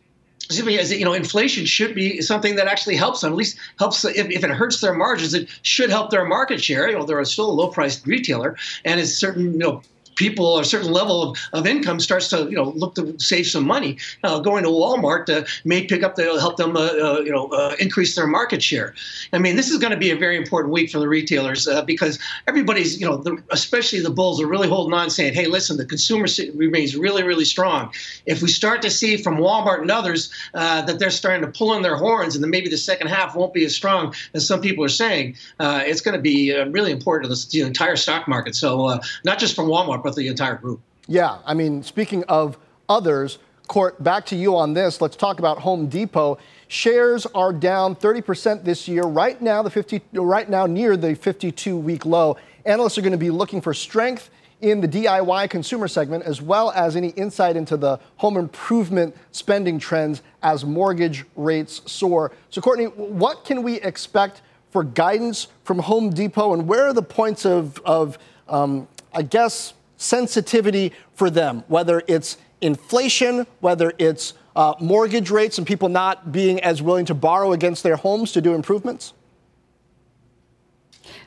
[0.51, 3.31] as you know, inflation should be something that actually helps them.
[3.31, 6.87] At least helps if, if, it hurts their margins, it should help their market share.
[6.87, 9.81] You know, they're still a low-priced retailer, and it's certain you know
[10.15, 13.65] people a certain level of, of income starts to you know look to save some
[13.65, 17.31] money, uh, going to Walmart uh, may pick up the help them uh, uh you
[17.31, 18.93] know uh, increase their market share.
[19.33, 22.19] I mean, this is going to be a very important week for the retailers because
[22.47, 25.85] everybody's you know the, especially the bulls are really holding on, saying, hey, listen, the
[25.85, 27.91] consumer remains really really strong.
[28.25, 31.81] If we start to see from Walmart and others that they're starting to pull in
[31.81, 34.83] their horns, and then maybe the second half won't be as strong as some people
[34.83, 38.55] are saying, it's going to be really important to the, entire stock market.
[38.55, 40.79] So not just from Walmart but the entire group.
[41.07, 45.01] Yeah, I mean, speaking of others, Court, back to you on this.
[45.01, 46.37] Let's talk about Home Depot.
[46.67, 49.01] Shares are down 30% this year.
[49.01, 52.37] Right now, the 50, right now near the 52-week low.
[52.63, 54.29] Analysts are going to be looking for strength
[54.61, 59.79] in the DIY consumer segment, as well as any insight into the home improvement spending
[59.79, 62.31] trends as mortgage rates soar.
[62.51, 67.01] So, Courtney, what can we expect for guidance from Home Depot, and where are the
[67.01, 74.73] points of, of um, I guess, sensitivity for them, whether it's inflation, whether it's uh,
[74.79, 78.53] mortgage rates and people not being as willing to borrow against their homes to do
[78.53, 79.13] improvements?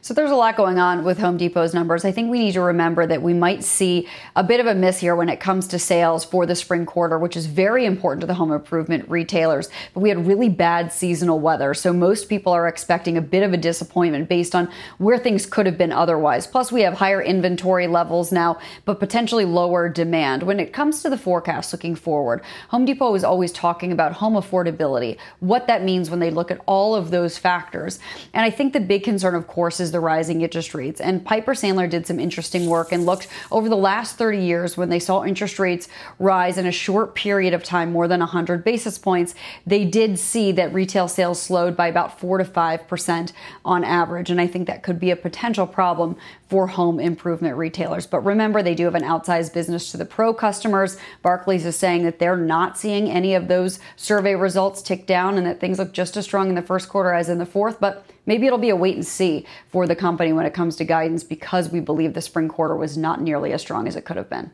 [0.00, 2.04] So there's a lot going on with Home Depot's numbers.
[2.04, 4.06] I think we need to remember that we might see
[4.36, 7.18] a bit of a miss here when it comes to sales for the spring quarter,
[7.18, 9.68] which is very important to the home improvement retailers.
[9.94, 11.74] But we had really bad seasonal weather.
[11.74, 15.66] So most people are expecting a bit of a disappointment based on where things could
[15.66, 16.46] have been otherwise.
[16.46, 20.44] Plus, we have higher inventory levels now, but potentially lower demand.
[20.44, 24.34] When it comes to the forecast looking forward, Home Depot is always talking about home
[24.34, 27.98] affordability, what that means when they look at all of those factors.
[28.32, 31.00] And I think the big concern, of course, is the rising interest rates.
[31.00, 34.88] And Piper Sandler did some interesting work and looked over the last 30 years when
[34.88, 38.98] they saw interest rates rise in a short period of time, more than 100 basis
[38.98, 39.34] points,
[39.66, 43.32] they did see that retail sales slowed by about 4 to 5%
[43.64, 44.30] on average.
[44.30, 46.16] And I think that could be a potential problem
[46.48, 48.06] for home improvement retailers.
[48.06, 50.96] But remember, they do have an outsized business to the pro customers.
[51.22, 55.46] Barclays is saying that they're not seeing any of those survey results tick down and
[55.46, 57.78] that things look just as strong in the first quarter as in the fourth.
[57.78, 60.84] But maybe it'll be a wait and see for the company when it comes to
[60.84, 64.16] guidance because we believe the spring quarter was not nearly as strong as it could
[64.16, 64.48] have been.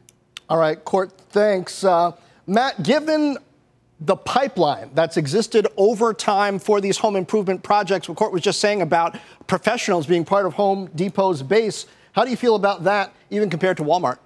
[0.48, 1.84] All right, Court, thanks.
[1.84, 2.12] Uh,
[2.46, 3.36] Matt, given
[4.00, 8.08] the pipeline that's existed over time for these home improvement projects.
[8.08, 11.86] What Court was just saying about professionals being part of Home Depot's base.
[12.12, 14.18] How do you feel about that, even compared to Walmart?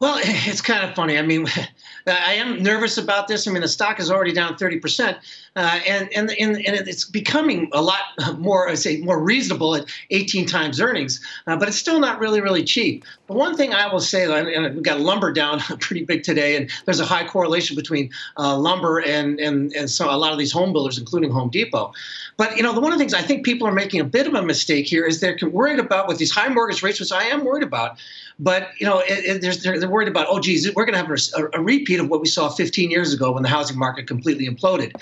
[0.00, 1.18] Well, it's kind of funny.
[1.18, 1.46] I mean,
[2.06, 3.46] I am nervous about this.
[3.46, 5.18] I mean, the stock is already down 30%,
[5.56, 8.00] uh, and, and, and, and it's becoming a lot
[8.38, 12.40] more, I say, more reasonable at 18 times earnings, uh, but it's still not really,
[12.40, 13.04] really cheap.
[13.26, 16.70] But one thing I will say, and we got lumber down pretty big today, and
[16.84, 20.52] there's a high correlation between uh, lumber and, and, and so a lot of these
[20.52, 21.92] home builders, including Home Depot.
[22.38, 24.28] But, you know, the one of the things I think people are making a bit
[24.28, 27.24] of a mistake here is they're worried about with these high mortgage rates, which I
[27.24, 27.98] am worried about,
[28.38, 31.10] but you know, it, it, they're, they're, worried about, oh, geez, we're going to have
[31.10, 34.48] a, a, repeat of what we saw 15 years ago when the housing market completely
[34.48, 34.94] imploded.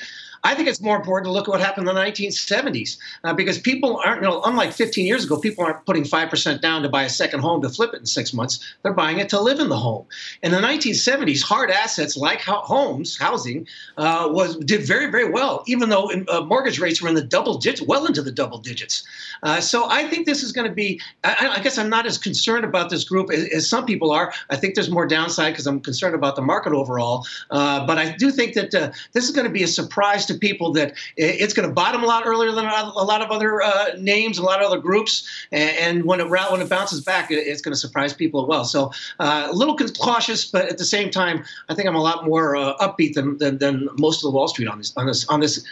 [0.47, 3.59] I think it's more important to look at what happened in the 1970s uh, because
[3.59, 7.03] people aren't, you know, unlike 15 years ago, people aren't putting 5% down to buy
[7.03, 8.61] a second home to flip it in six months.
[8.85, 10.07] They're buying it to live in the home.
[10.45, 15.89] In the 1970s, hard assets like homes, housing, uh, was did very, very well, even
[15.89, 19.03] though uh, mortgage rates were in the double digits, well into the double digits.
[19.43, 22.19] Uh, so I think this is going to be, I, I, guess I'm not as
[22.19, 24.33] concerned about this group as, as some people are.
[24.51, 27.27] I think there's more downside because I'm concerned about the market overall.
[27.51, 30.35] Uh, but I do think that uh, this is going to be a surprise to
[30.35, 33.91] people that it's going to bottom a lot earlier than a lot of other uh,
[33.99, 37.73] names, a lot of other groups, and, when it when it bounces back, it's going
[37.73, 38.65] to surprise people as well.
[38.65, 42.25] So uh, a little cautious, but at the same time, I think I'm a lot
[42.25, 45.41] more upbeat than, than, than most of the Wall Street on this on this on
[45.41, 45.65] this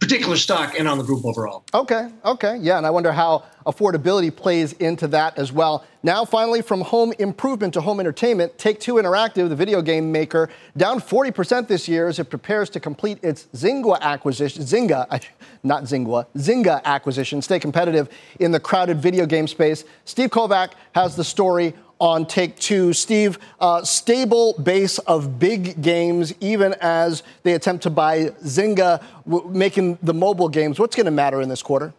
[0.00, 1.64] particular stock and on the group overall.
[1.74, 5.84] Okay, okay, yeah, and I wonder how affordability plays into that as well.
[6.02, 10.48] Now, finally, from home improvement to home entertainment, Take Two Interactive, the video game maker,
[10.76, 14.62] down 40% this year as it prepares to complete its Zynga acquisition.
[14.64, 15.22] Zynga,
[15.62, 18.08] not Zynga, Zynga acquisition, stay competitive
[18.40, 19.84] in the crowded video game space.
[20.04, 22.92] Steve Kovach has the story on Take Two.
[22.92, 29.48] Steve, uh, stable base of big games, even as they attempt to buy Zynga, w-
[29.48, 30.80] making the mobile games.
[30.80, 31.94] What's going to matter in this quarter?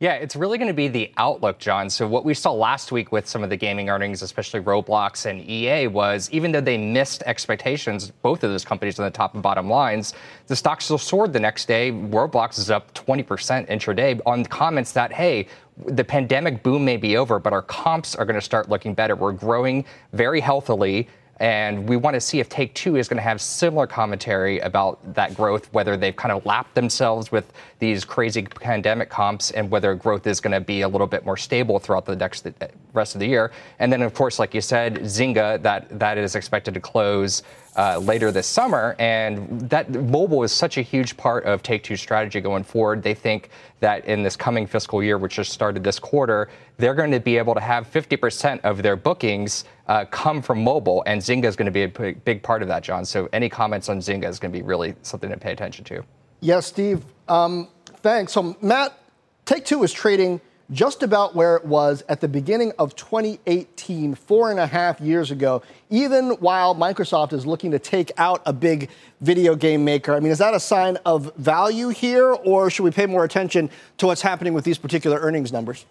[0.00, 1.90] Yeah, it's really going to be the outlook, John.
[1.90, 5.40] So, what we saw last week with some of the gaming earnings, especially Roblox and
[5.40, 9.42] EA, was even though they missed expectations, both of those companies on the top and
[9.42, 10.14] bottom lines,
[10.46, 11.90] the stock still soared the next day.
[11.90, 15.48] Roblox is up 20% intraday on comments that, hey,
[15.86, 19.16] the pandemic boom may be over, but our comps are going to start looking better.
[19.16, 21.08] We're growing very healthily.
[21.40, 25.14] And we want to see if Take Two is going to have similar commentary about
[25.14, 29.94] that growth, whether they've kind of lapped themselves with these crazy pandemic comps and whether
[29.94, 32.50] growth is going to be a little bit more stable throughout the next uh,
[32.92, 33.52] rest of the year.
[33.78, 37.42] And then, of course, like you said, Zynga, that, that is expected to close
[37.76, 38.96] uh, later this summer.
[38.98, 43.02] And that mobile is such a huge part of Take Two's strategy going forward.
[43.02, 46.48] They think that in this coming fiscal year, which just started this quarter,
[46.78, 51.02] they're going to be able to have 50% of their bookings uh, come from mobile,
[51.06, 53.04] and Zynga is going to be a big part of that, John.
[53.04, 56.04] So any comments on Zynga is going to be really something to pay attention to.
[56.40, 57.04] Yes, Steve.
[57.28, 58.32] Um, thanks.
[58.32, 58.98] So Matt,
[59.44, 64.50] Take Two is trading just about where it was at the beginning of 2018, four
[64.50, 68.90] and a half years ago, even while Microsoft is looking to take out a big
[69.20, 70.14] video game maker.
[70.14, 73.70] I mean, is that a sign of value here, or should we pay more attention
[73.96, 75.86] to what's happening with these particular earnings numbers?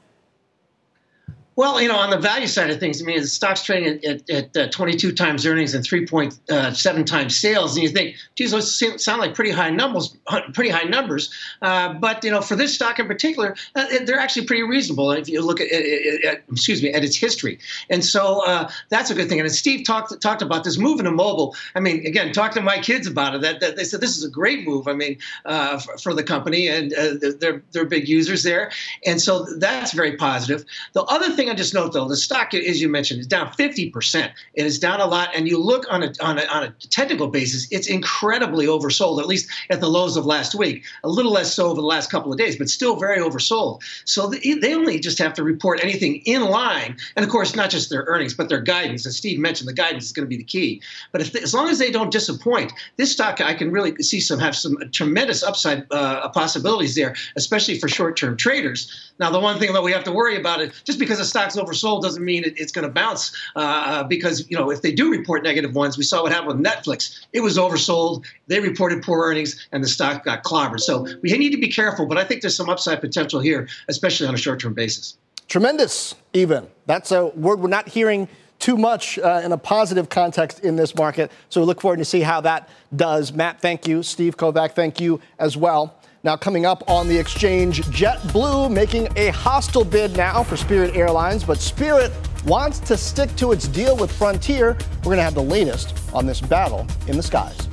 [1.57, 4.29] Well, you know, on the value side of things, I mean, the stock's trading at,
[4.29, 8.51] at, at uh, 22 times earnings and 3.7 uh, times sales, and you think, geez,
[8.51, 10.15] those sound like pretty high numbers,
[10.53, 11.33] pretty high numbers.
[11.63, 15.27] Uh, but you know, for this stock in particular, uh, they're actually pretty reasonable if
[15.27, 17.57] you look at, at, excuse me, at its history.
[17.89, 19.39] And so uh, that's a good thing.
[19.39, 21.55] And Steve talked talked about this move into mobile.
[21.73, 23.41] I mean, again, talk to my kids about it.
[23.41, 24.87] That, that they said this is a great move.
[24.87, 26.91] I mean, uh, for, for, the company, and
[27.39, 28.71] they're they're big users there,
[29.07, 30.63] and so that's very positive.
[30.93, 33.47] The other thing thing I just note though, the stock, as you mentioned, is down
[33.47, 34.31] 50%.
[34.53, 35.29] It is down a lot.
[35.33, 39.27] And you look on a, on a, on a technical basis, it's incredibly oversold, at
[39.27, 40.83] least at the lows of last week.
[41.03, 43.81] A little less so over the last couple of days, but still very oversold.
[44.05, 46.97] So they only just have to report anything in line.
[47.15, 49.05] And of course, not just their earnings, but their guidance.
[49.05, 50.81] As Steve mentioned, the guidance is going to be the key.
[51.11, 54.39] But if, as long as they don't disappoint, this stock, I can really see some
[54.39, 59.11] have some tremendous upside uh, possibilities there, especially for short-term traders.
[59.19, 61.55] Now, the one thing that we have to worry about is just because a stock's
[61.55, 63.35] oversold doesn't mean it, it's going to bounce.
[63.55, 66.59] Uh, uh, because you know, if they do report negative ones, we saw what happened
[66.59, 67.25] with Netflix.
[67.33, 68.25] It was oversold.
[68.47, 70.79] They reported poor earnings, and the stock got clobbered.
[70.79, 72.05] So we need to be careful.
[72.05, 75.17] But I think there's some upside potential here, especially on a short-term basis.
[75.47, 76.67] Tremendous, even.
[76.87, 78.27] That's a word we're not hearing
[78.59, 81.31] too much uh, in a positive context in this market.
[81.49, 83.31] So we look forward to see how that does.
[83.31, 84.01] Matt, thank you.
[84.01, 85.95] Steve Kovach, thank you as well.
[86.27, 91.45] Now, coming up on the exchange, JetBlue making a hostile bid now for Spirit Airlines,
[91.45, 92.11] but Spirit
[92.45, 94.77] wants to stick to its deal with Frontier.
[94.97, 97.69] We're going to have the latest on this battle in the skies.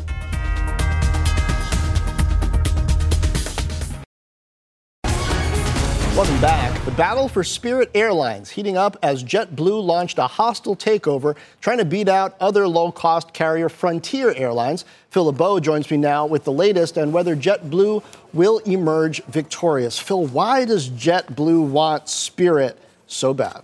[6.24, 6.84] Welcome back.
[6.86, 11.84] The battle for Spirit Airlines heating up as JetBlue launched a hostile takeover trying to
[11.84, 14.86] beat out other low cost carrier Frontier Airlines.
[15.10, 18.02] Phil LeBeau joins me now with the latest and whether JetBlue
[18.32, 19.98] will emerge victorious.
[19.98, 23.62] Phil, why does JetBlue want Spirit so bad?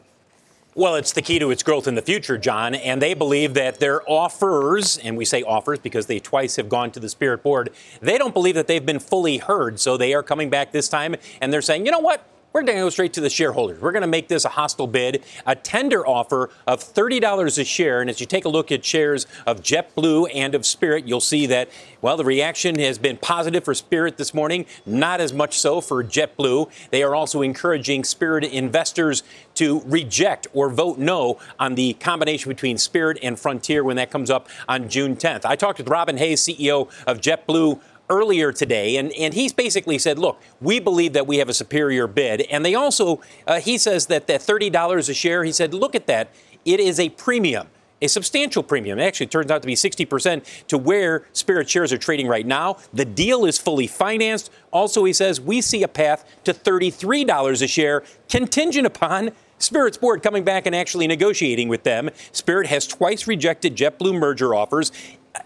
[0.75, 2.75] Well, it's the key to its growth in the future, John.
[2.75, 6.91] And they believe that their offers, and we say offers because they twice have gone
[6.91, 7.71] to the Spirit Board,
[8.03, 9.81] they don't believe that they've been fully heard.
[9.81, 12.27] So they are coming back this time and they're saying, you know what?
[12.53, 13.81] We're going to go straight to the shareholders.
[13.81, 18.01] We're going to make this a hostile bid, a tender offer of $30 a share.
[18.01, 21.47] And as you take a look at shares of JetBlue and of Spirit, you'll see
[21.47, 21.71] that,
[22.03, 26.03] well, the reaction has been positive for Spirit this morning, not as much so for
[26.03, 26.69] JetBlue.
[26.91, 29.23] They are also encouraging Spirit investors
[29.55, 34.29] to reject or vote no on the combination between Spirit and Frontier when that comes
[34.29, 35.45] up on June 10th.
[35.45, 37.81] I talked with Robin Hayes, CEO of JetBlue
[38.11, 42.07] earlier today, and, and he's basically said, look, we believe that we have a superior
[42.07, 42.43] bid.
[42.43, 46.07] And they also, uh, he says that that $30 a share, he said, look at
[46.07, 46.31] that.
[46.65, 47.69] It is a premium
[48.03, 48.99] a substantial premium.
[48.99, 52.79] It actually turns out to be 60% to where Spirit shares are trading right now.
[52.93, 54.51] The deal is fully financed.
[54.73, 60.23] Also, he says we see a path to $33 a share contingent upon Spirit's board
[60.23, 62.09] coming back and actually negotiating with them.
[62.33, 64.91] Spirit has twice rejected JetBlue merger offers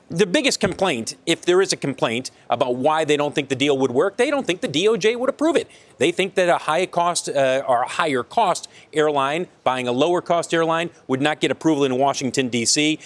[0.09, 3.77] the biggest complaint, if there is a complaint about why they don't think the deal
[3.79, 5.69] would work, they don't think the DOJ would approve it.
[5.99, 10.23] They think that a high cost uh, or a higher cost airline buying a lower
[10.23, 12.99] cost airline would not get approval in Washington, D.C.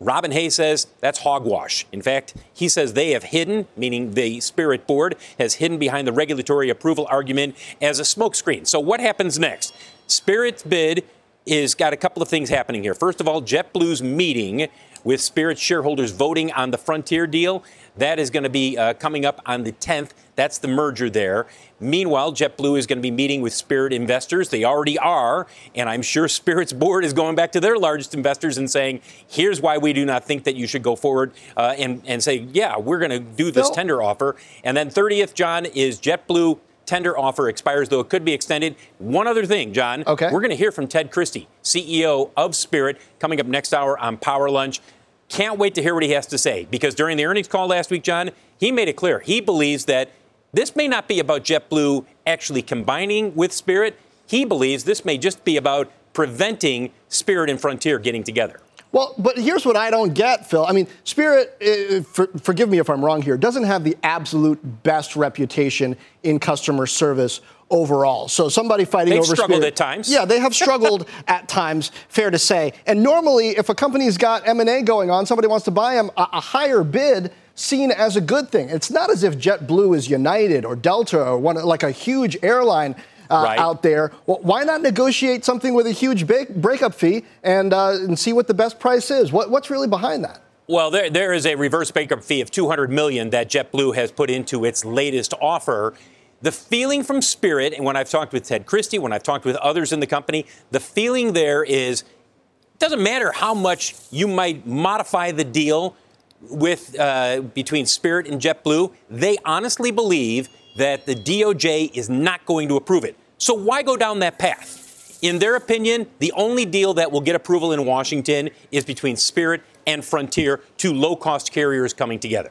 [0.00, 1.84] Robin Hayes says that's hogwash.
[1.90, 6.12] In fact, he says they have hidden, meaning the Spirit Board has hidden behind the
[6.12, 8.66] regulatory approval argument as a smokescreen.
[8.66, 9.74] So, what happens next?
[10.06, 11.04] Spirit's bid
[11.46, 12.94] is got a couple of things happening here.
[12.94, 14.68] First of all, JetBlue's meeting
[15.04, 17.64] with Spirit shareholders voting on the Frontier deal.
[17.96, 20.10] That is going to be uh, coming up on the 10th.
[20.36, 21.46] That's the merger there.
[21.80, 24.50] Meanwhile, JetBlue is going to be meeting with Spirit investors.
[24.50, 25.48] They already are.
[25.74, 29.60] And I'm sure Spirit's board is going back to their largest investors and saying, here's
[29.60, 32.78] why we do not think that you should go forward uh, and, and say, yeah,
[32.78, 34.36] we're going to do this tender offer.
[34.62, 38.74] And then 30th, John, is JetBlue tender offer expires, though it could be extended.
[38.98, 40.04] One other thing, John.
[40.06, 40.30] Okay.
[40.32, 44.16] We're going to hear from Ted Christie, CEO of Spirit, coming up next hour on
[44.16, 44.80] Power Lunch.
[45.28, 47.90] Can't wait to hear what he has to say because during the earnings call last
[47.90, 50.10] week, John, he made it clear he believes that
[50.54, 53.98] this may not be about JetBlue actually combining with Spirit.
[54.26, 58.60] He believes this may just be about preventing Spirit and Frontier getting together.
[58.90, 60.64] Well, but here's what I don't get, Phil.
[60.64, 64.58] I mean, Spirit, uh, for, forgive me if I'm wrong here, doesn't have the absolute
[64.82, 68.28] best reputation in customer service overall.
[68.28, 70.10] So somebody fighting They've over struggled Spirit, at times.
[70.10, 72.72] Yeah, they have struggled at times, fair to say.
[72.86, 76.26] And normally, if a company's got M&A going on, somebody wants to buy them, a,
[76.32, 78.70] a higher bid seen as a good thing.
[78.70, 82.94] It's not as if JetBlue is United or Delta or one like a huge airline
[83.30, 83.58] uh, Right.
[83.58, 84.12] out there.
[84.26, 88.32] Well, why not negotiate something with a huge ba- breakup fee and uh, and see
[88.32, 89.32] what the best price is?
[89.32, 90.40] What, what's really behind that?
[90.66, 94.28] Well, there, there is a reverse breakup fee of 200 million that JetBlue has put
[94.30, 95.94] into its latest offer.
[96.42, 99.56] The feeling from Spirit, and when I've talked with Ted Christie, when I've talked with
[99.56, 104.64] others in the company, the feeling there is it doesn't matter how much you might
[104.66, 105.96] modify the deal
[106.40, 108.92] with uh, between Spirit and JetBlue.
[109.10, 110.48] They honestly believe
[110.78, 113.16] that the DOJ is not going to approve it.
[113.36, 115.18] So why go down that path?
[115.22, 119.62] In their opinion, the only deal that will get approval in Washington is between Spirit
[119.86, 122.50] and Frontier, two low-cost carriers coming together.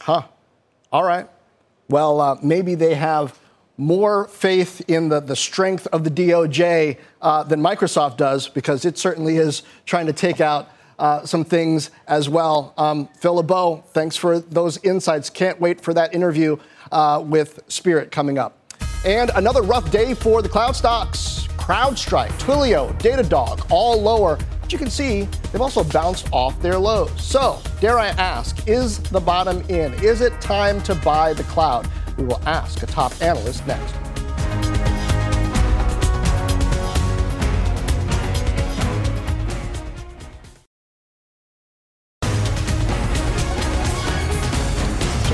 [0.00, 0.22] Huh.
[0.90, 1.28] All right.
[1.88, 3.38] Well, uh, maybe they have
[3.76, 8.96] more faith in the, the strength of the DOJ uh, than Microsoft does, because it
[8.96, 12.72] certainly is trying to take out uh, some things as well.
[12.78, 15.28] Um, Phil LeBeau, thanks for those insights.
[15.28, 16.56] Can't wait for that interview
[16.92, 18.58] uh, with Spirit coming up.
[19.04, 21.46] And another rough day for the cloud stocks.
[21.56, 24.38] CrowdStrike, Twilio, Datadog, all lower.
[24.60, 27.10] But you can see they've also bounced off their lows.
[27.22, 29.94] So, dare I ask, is the bottom in?
[30.02, 31.88] Is it time to buy the cloud?
[32.16, 33.94] We will ask a top analyst next.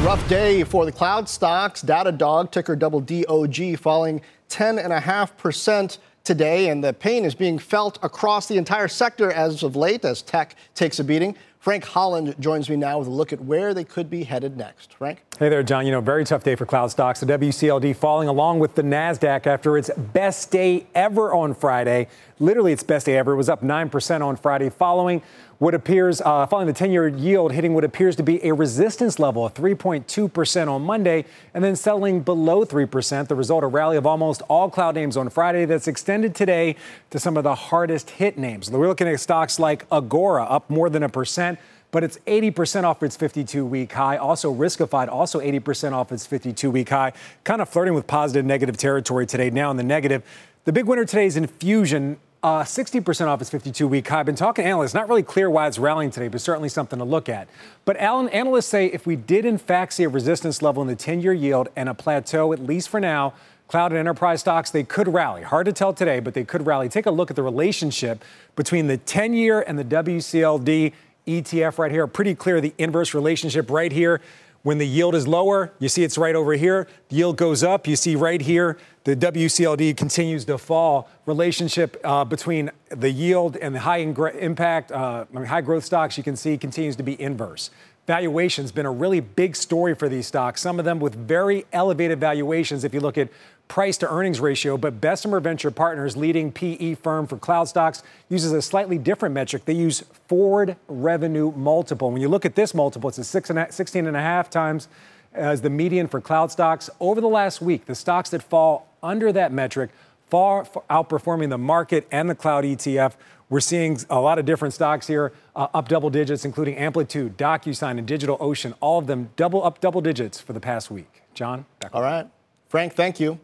[0.02, 1.80] Rough day for the cloud stocks.
[1.80, 8.56] Datadog, ticker double DOG, falling 10.5% today, and the pain is being felt across the
[8.58, 11.36] entire sector as of late as tech takes a beating.
[11.60, 14.94] Frank Holland joins me now with a look at where they could be headed next.
[14.94, 15.22] Frank?
[15.38, 15.86] Hey there, John.
[15.86, 17.20] You know, very tough day for cloud stocks.
[17.20, 22.08] The WCLD falling along with the NASDAQ after its best day ever on Friday.
[22.40, 23.34] Literally, its best day ever.
[23.34, 25.22] It was up 9% on Friday, following
[25.62, 29.20] what appears, uh, following the 10 year yield hitting what appears to be a resistance
[29.20, 33.28] level of 3.2% on Monday, and then settling below 3%.
[33.28, 36.74] The result, a rally of almost all cloud names on Friday that's extended today
[37.10, 38.72] to some of the hardest hit names.
[38.72, 41.60] We're looking at stocks like Agora, up more than a percent
[41.92, 44.16] but it's 80% off its 52 week high.
[44.16, 47.12] Also, Riskified, also 80% off its 52 week high.
[47.44, 50.22] Kind of flirting with positive negative territory today, now in the negative.
[50.64, 52.16] The big winner today is Enfusion.
[52.44, 54.18] Uh, 60% off its 52 week high.
[54.18, 56.98] I've been talking to analysts, not really clear why it's rallying today, but certainly something
[56.98, 57.46] to look at.
[57.84, 60.96] But Alan, analysts say if we did in fact see a resistance level in the
[60.96, 63.34] 10 year yield and a plateau, at least for now,
[63.68, 65.42] cloud and enterprise stocks, they could rally.
[65.44, 66.88] Hard to tell today, but they could rally.
[66.88, 68.24] Take a look at the relationship
[68.56, 70.94] between the 10 year and the WCLD
[71.28, 72.08] ETF right here.
[72.08, 74.20] Pretty clear the inverse relationship right here.
[74.62, 76.86] When the yield is lower, you see it's right over here.
[77.08, 77.88] The yield goes up.
[77.88, 81.08] You see right here the WCLD continues to fall.
[81.26, 85.84] Relationship uh, between the yield and the high ingr- impact, uh, I mean, high growth
[85.84, 87.70] stocks, you can see continues to be inverse.
[88.06, 90.60] Valuation's been a really big story for these stocks.
[90.60, 92.82] Some of them with very elevated valuations.
[92.84, 93.28] If you look at
[93.68, 98.52] price to earnings ratio, but Bessemer Venture Partners, leading PE firm for cloud stocks, uses
[98.52, 99.64] a slightly different metric.
[99.64, 102.10] They use forward revenue multiple.
[102.10, 104.50] When you look at this multiple, it's a six and a, 16 and a half
[104.50, 104.88] times
[105.32, 106.90] as the median for cloud stocks.
[107.00, 109.90] Over the last week, the stocks that fall under that metric,
[110.28, 113.14] far, outperforming the market and the cloud ETF.
[113.48, 117.98] We're seeing a lot of different stocks here uh, up double digits, including Amplitude, DocuSign,
[117.98, 118.74] and DigitalOcean.
[118.80, 121.22] All of them double up double digits for the past week.
[121.34, 122.26] John, All right.
[122.68, 123.38] Frank, thank you.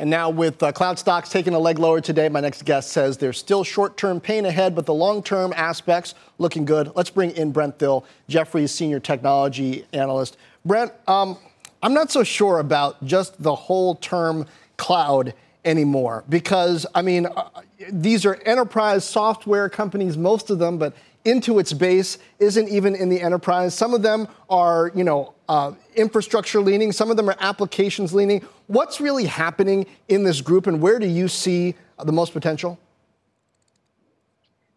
[0.00, 3.18] And now, with uh, cloud stocks taking a leg lower today, my next guest says
[3.18, 6.90] there's still short term pain ahead, but the long term aspects looking good.
[6.96, 10.38] Let's bring in Brent Thill, Jefferies senior technology analyst.
[10.64, 11.36] Brent, um,
[11.82, 14.46] I'm not so sure about just the whole term
[14.78, 15.34] cloud
[15.66, 17.50] anymore because, I mean, uh,
[17.90, 20.94] these are enterprise software companies, most of them, but
[21.26, 23.74] Intuit's base isn't even in the enterprise.
[23.74, 26.92] Some of them are, you know, uh, infrastructure leaning.
[26.92, 28.46] Some of them are applications leaning.
[28.68, 31.74] What's really happening in this group, and where do you see
[32.04, 32.78] the most potential?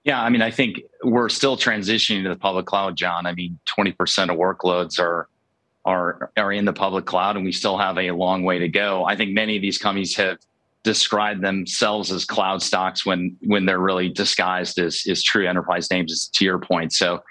[0.04, 3.28] Yeah, I mean, I think we're still transitioning to the public cloud, John.
[3.28, 5.30] I mean, 20% of workloads are
[5.86, 9.06] are are in the public cloud, and we still have a long way to go.
[9.06, 10.40] I think many of these companies have
[10.82, 16.30] described themselves as cloud stocks when when they're really disguised as, as true enterprise names,
[16.34, 16.94] to your point.
[16.94, 17.22] So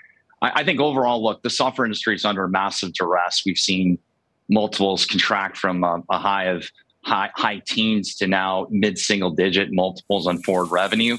[0.42, 3.42] I, I think overall, look, the software industry is under massive duress.
[3.46, 3.98] We've seen
[4.48, 6.68] multiples contract from a, a high of
[7.04, 11.16] high, high teens to now mid single digit multiples on forward revenue.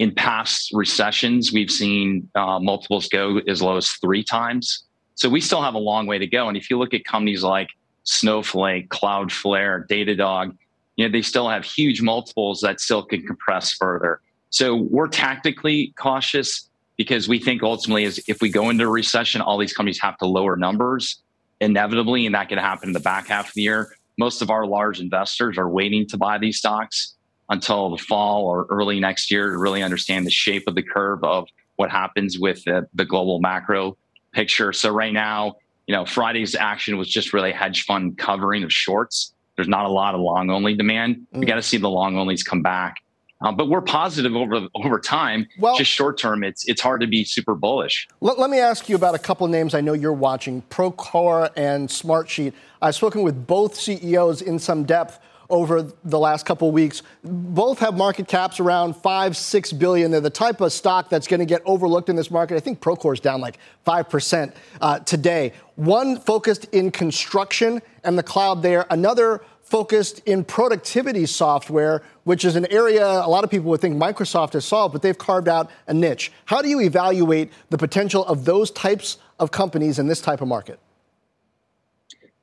[0.00, 4.84] In past recessions, we've seen uh, multiples go as low as three times.
[5.14, 6.48] So we still have a long way to go.
[6.48, 7.68] And if you look at companies like
[8.02, 10.56] Snowflake, Cloudflare, Datadog,
[10.96, 14.20] you know, they still have huge multiples that still can compress further.
[14.50, 19.40] So we're tactically cautious because we think ultimately is if we go into a recession,
[19.40, 21.22] all these companies have to lower numbers
[21.60, 23.96] inevitably, and that can happen in the back half of the year.
[24.16, 27.14] most of our large investors are waiting to buy these stocks
[27.48, 31.22] until the fall or early next year to really understand the shape of the curve
[31.24, 33.96] of what happens with the, the global macro
[34.32, 34.72] picture.
[34.72, 39.34] So right now, you know, Friday's action was just really hedge fund covering of shorts.
[39.56, 41.26] There's not a lot of long only demand.
[41.34, 41.40] Mm.
[41.40, 42.96] We got to see the long onlys come back.
[43.44, 45.46] Um, but we're positive over over time.
[45.58, 48.08] Well, just short term, it's it's hard to be super bullish.
[48.20, 51.88] Let, let me ask you about a couple names I know you're watching: Procore and
[51.88, 52.54] Smartsheet.
[52.80, 55.20] I've spoken with both CEOs in some depth
[55.50, 57.02] over the last couple of weeks.
[57.22, 60.10] Both have market caps around five, six billion.
[60.10, 62.56] They're the type of stock that's going to get overlooked in this market.
[62.56, 65.52] I think Procore is down like five percent uh, today.
[65.76, 68.86] One focused in construction and the cloud there.
[68.90, 73.96] Another focused in productivity software, which is an area a lot of people would think
[73.96, 76.30] Microsoft has solved, but they've carved out a niche.
[76.44, 80.48] How do you evaluate the potential of those types of companies in this type of
[80.48, 80.78] market?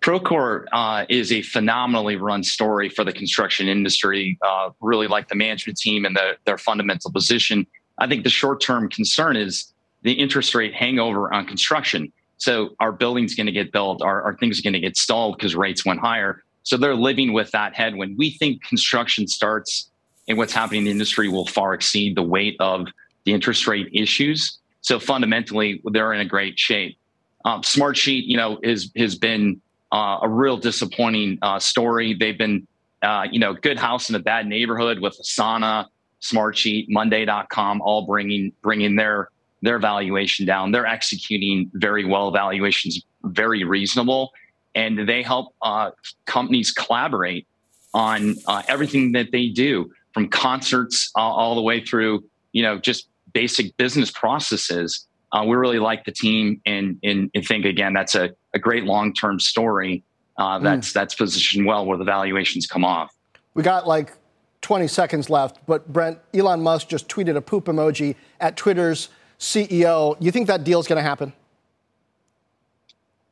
[0.01, 4.37] Procore uh, is a phenomenally run story for the construction industry.
[4.41, 7.67] Uh, really like the management team and the, their fundamental position.
[7.99, 12.11] I think the short term concern is the interest rate hangover on construction.
[12.37, 15.55] So our building's going to get built, our things are going to get stalled because
[15.55, 16.43] rates went higher.
[16.63, 18.17] So they're living with that headwind.
[18.17, 19.89] We think construction starts
[20.27, 22.87] and what's happening in the industry will far exceed the weight of
[23.25, 24.59] the interest rate issues.
[24.81, 26.97] So fundamentally, they're in a great shape.
[27.45, 32.13] Um, Smartsheet, you know, has has been uh, a real disappointing uh, story.
[32.13, 32.67] They've been,
[33.01, 35.87] uh, you know, good house in a bad neighborhood with Asana,
[36.21, 39.29] Smartsheet, Monday.com, all bringing bringing their
[39.63, 40.71] their valuation down.
[40.71, 42.31] They're executing very well.
[42.31, 44.31] Valuations very reasonable
[44.75, 45.91] and they help uh,
[46.25, 47.47] companies collaborate
[47.93, 52.77] on uh, everything that they do from concerts uh, all the way through you know
[52.77, 57.93] just basic business processes uh, we really like the team and, and, and think again
[57.93, 60.03] that's a, a great long-term story
[60.37, 60.63] uh, hmm.
[60.63, 60.93] that's mm.
[60.93, 63.13] that's positioned well where the valuations come off
[63.53, 64.13] we got like
[64.61, 69.09] 20 seconds left but brent elon musk just tweeted a poop emoji at twitter's
[69.39, 71.33] ceo you think that deal's going to happen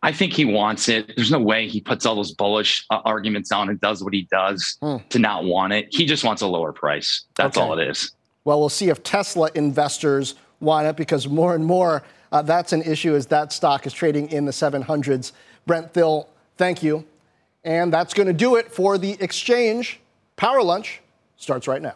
[0.01, 1.13] I think he wants it.
[1.15, 4.27] There's no way he puts all those bullish uh, arguments on and does what he
[4.31, 4.97] does hmm.
[5.09, 5.87] to not want it.
[5.91, 7.25] He just wants a lower price.
[7.35, 7.65] That's okay.
[7.65, 8.11] all it is.
[8.45, 12.81] Well, we'll see if Tesla investors want it because more and more uh, that's an
[12.83, 15.31] issue as that stock is trading in the 700s.
[15.65, 17.05] Brent Thill, thank you.
[17.63, 19.99] And that's going to do it for the exchange.
[20.35, 21.01] Power Lunch
[21.35, 21.95] starts right now.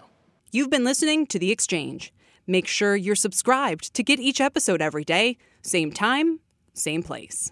[0.52, 2.14] You've been listening to The Exchange.
[2.46, 6.40] Make sure you're subscribed to get each episode every day, same time,
[6.74, 7.52] same place.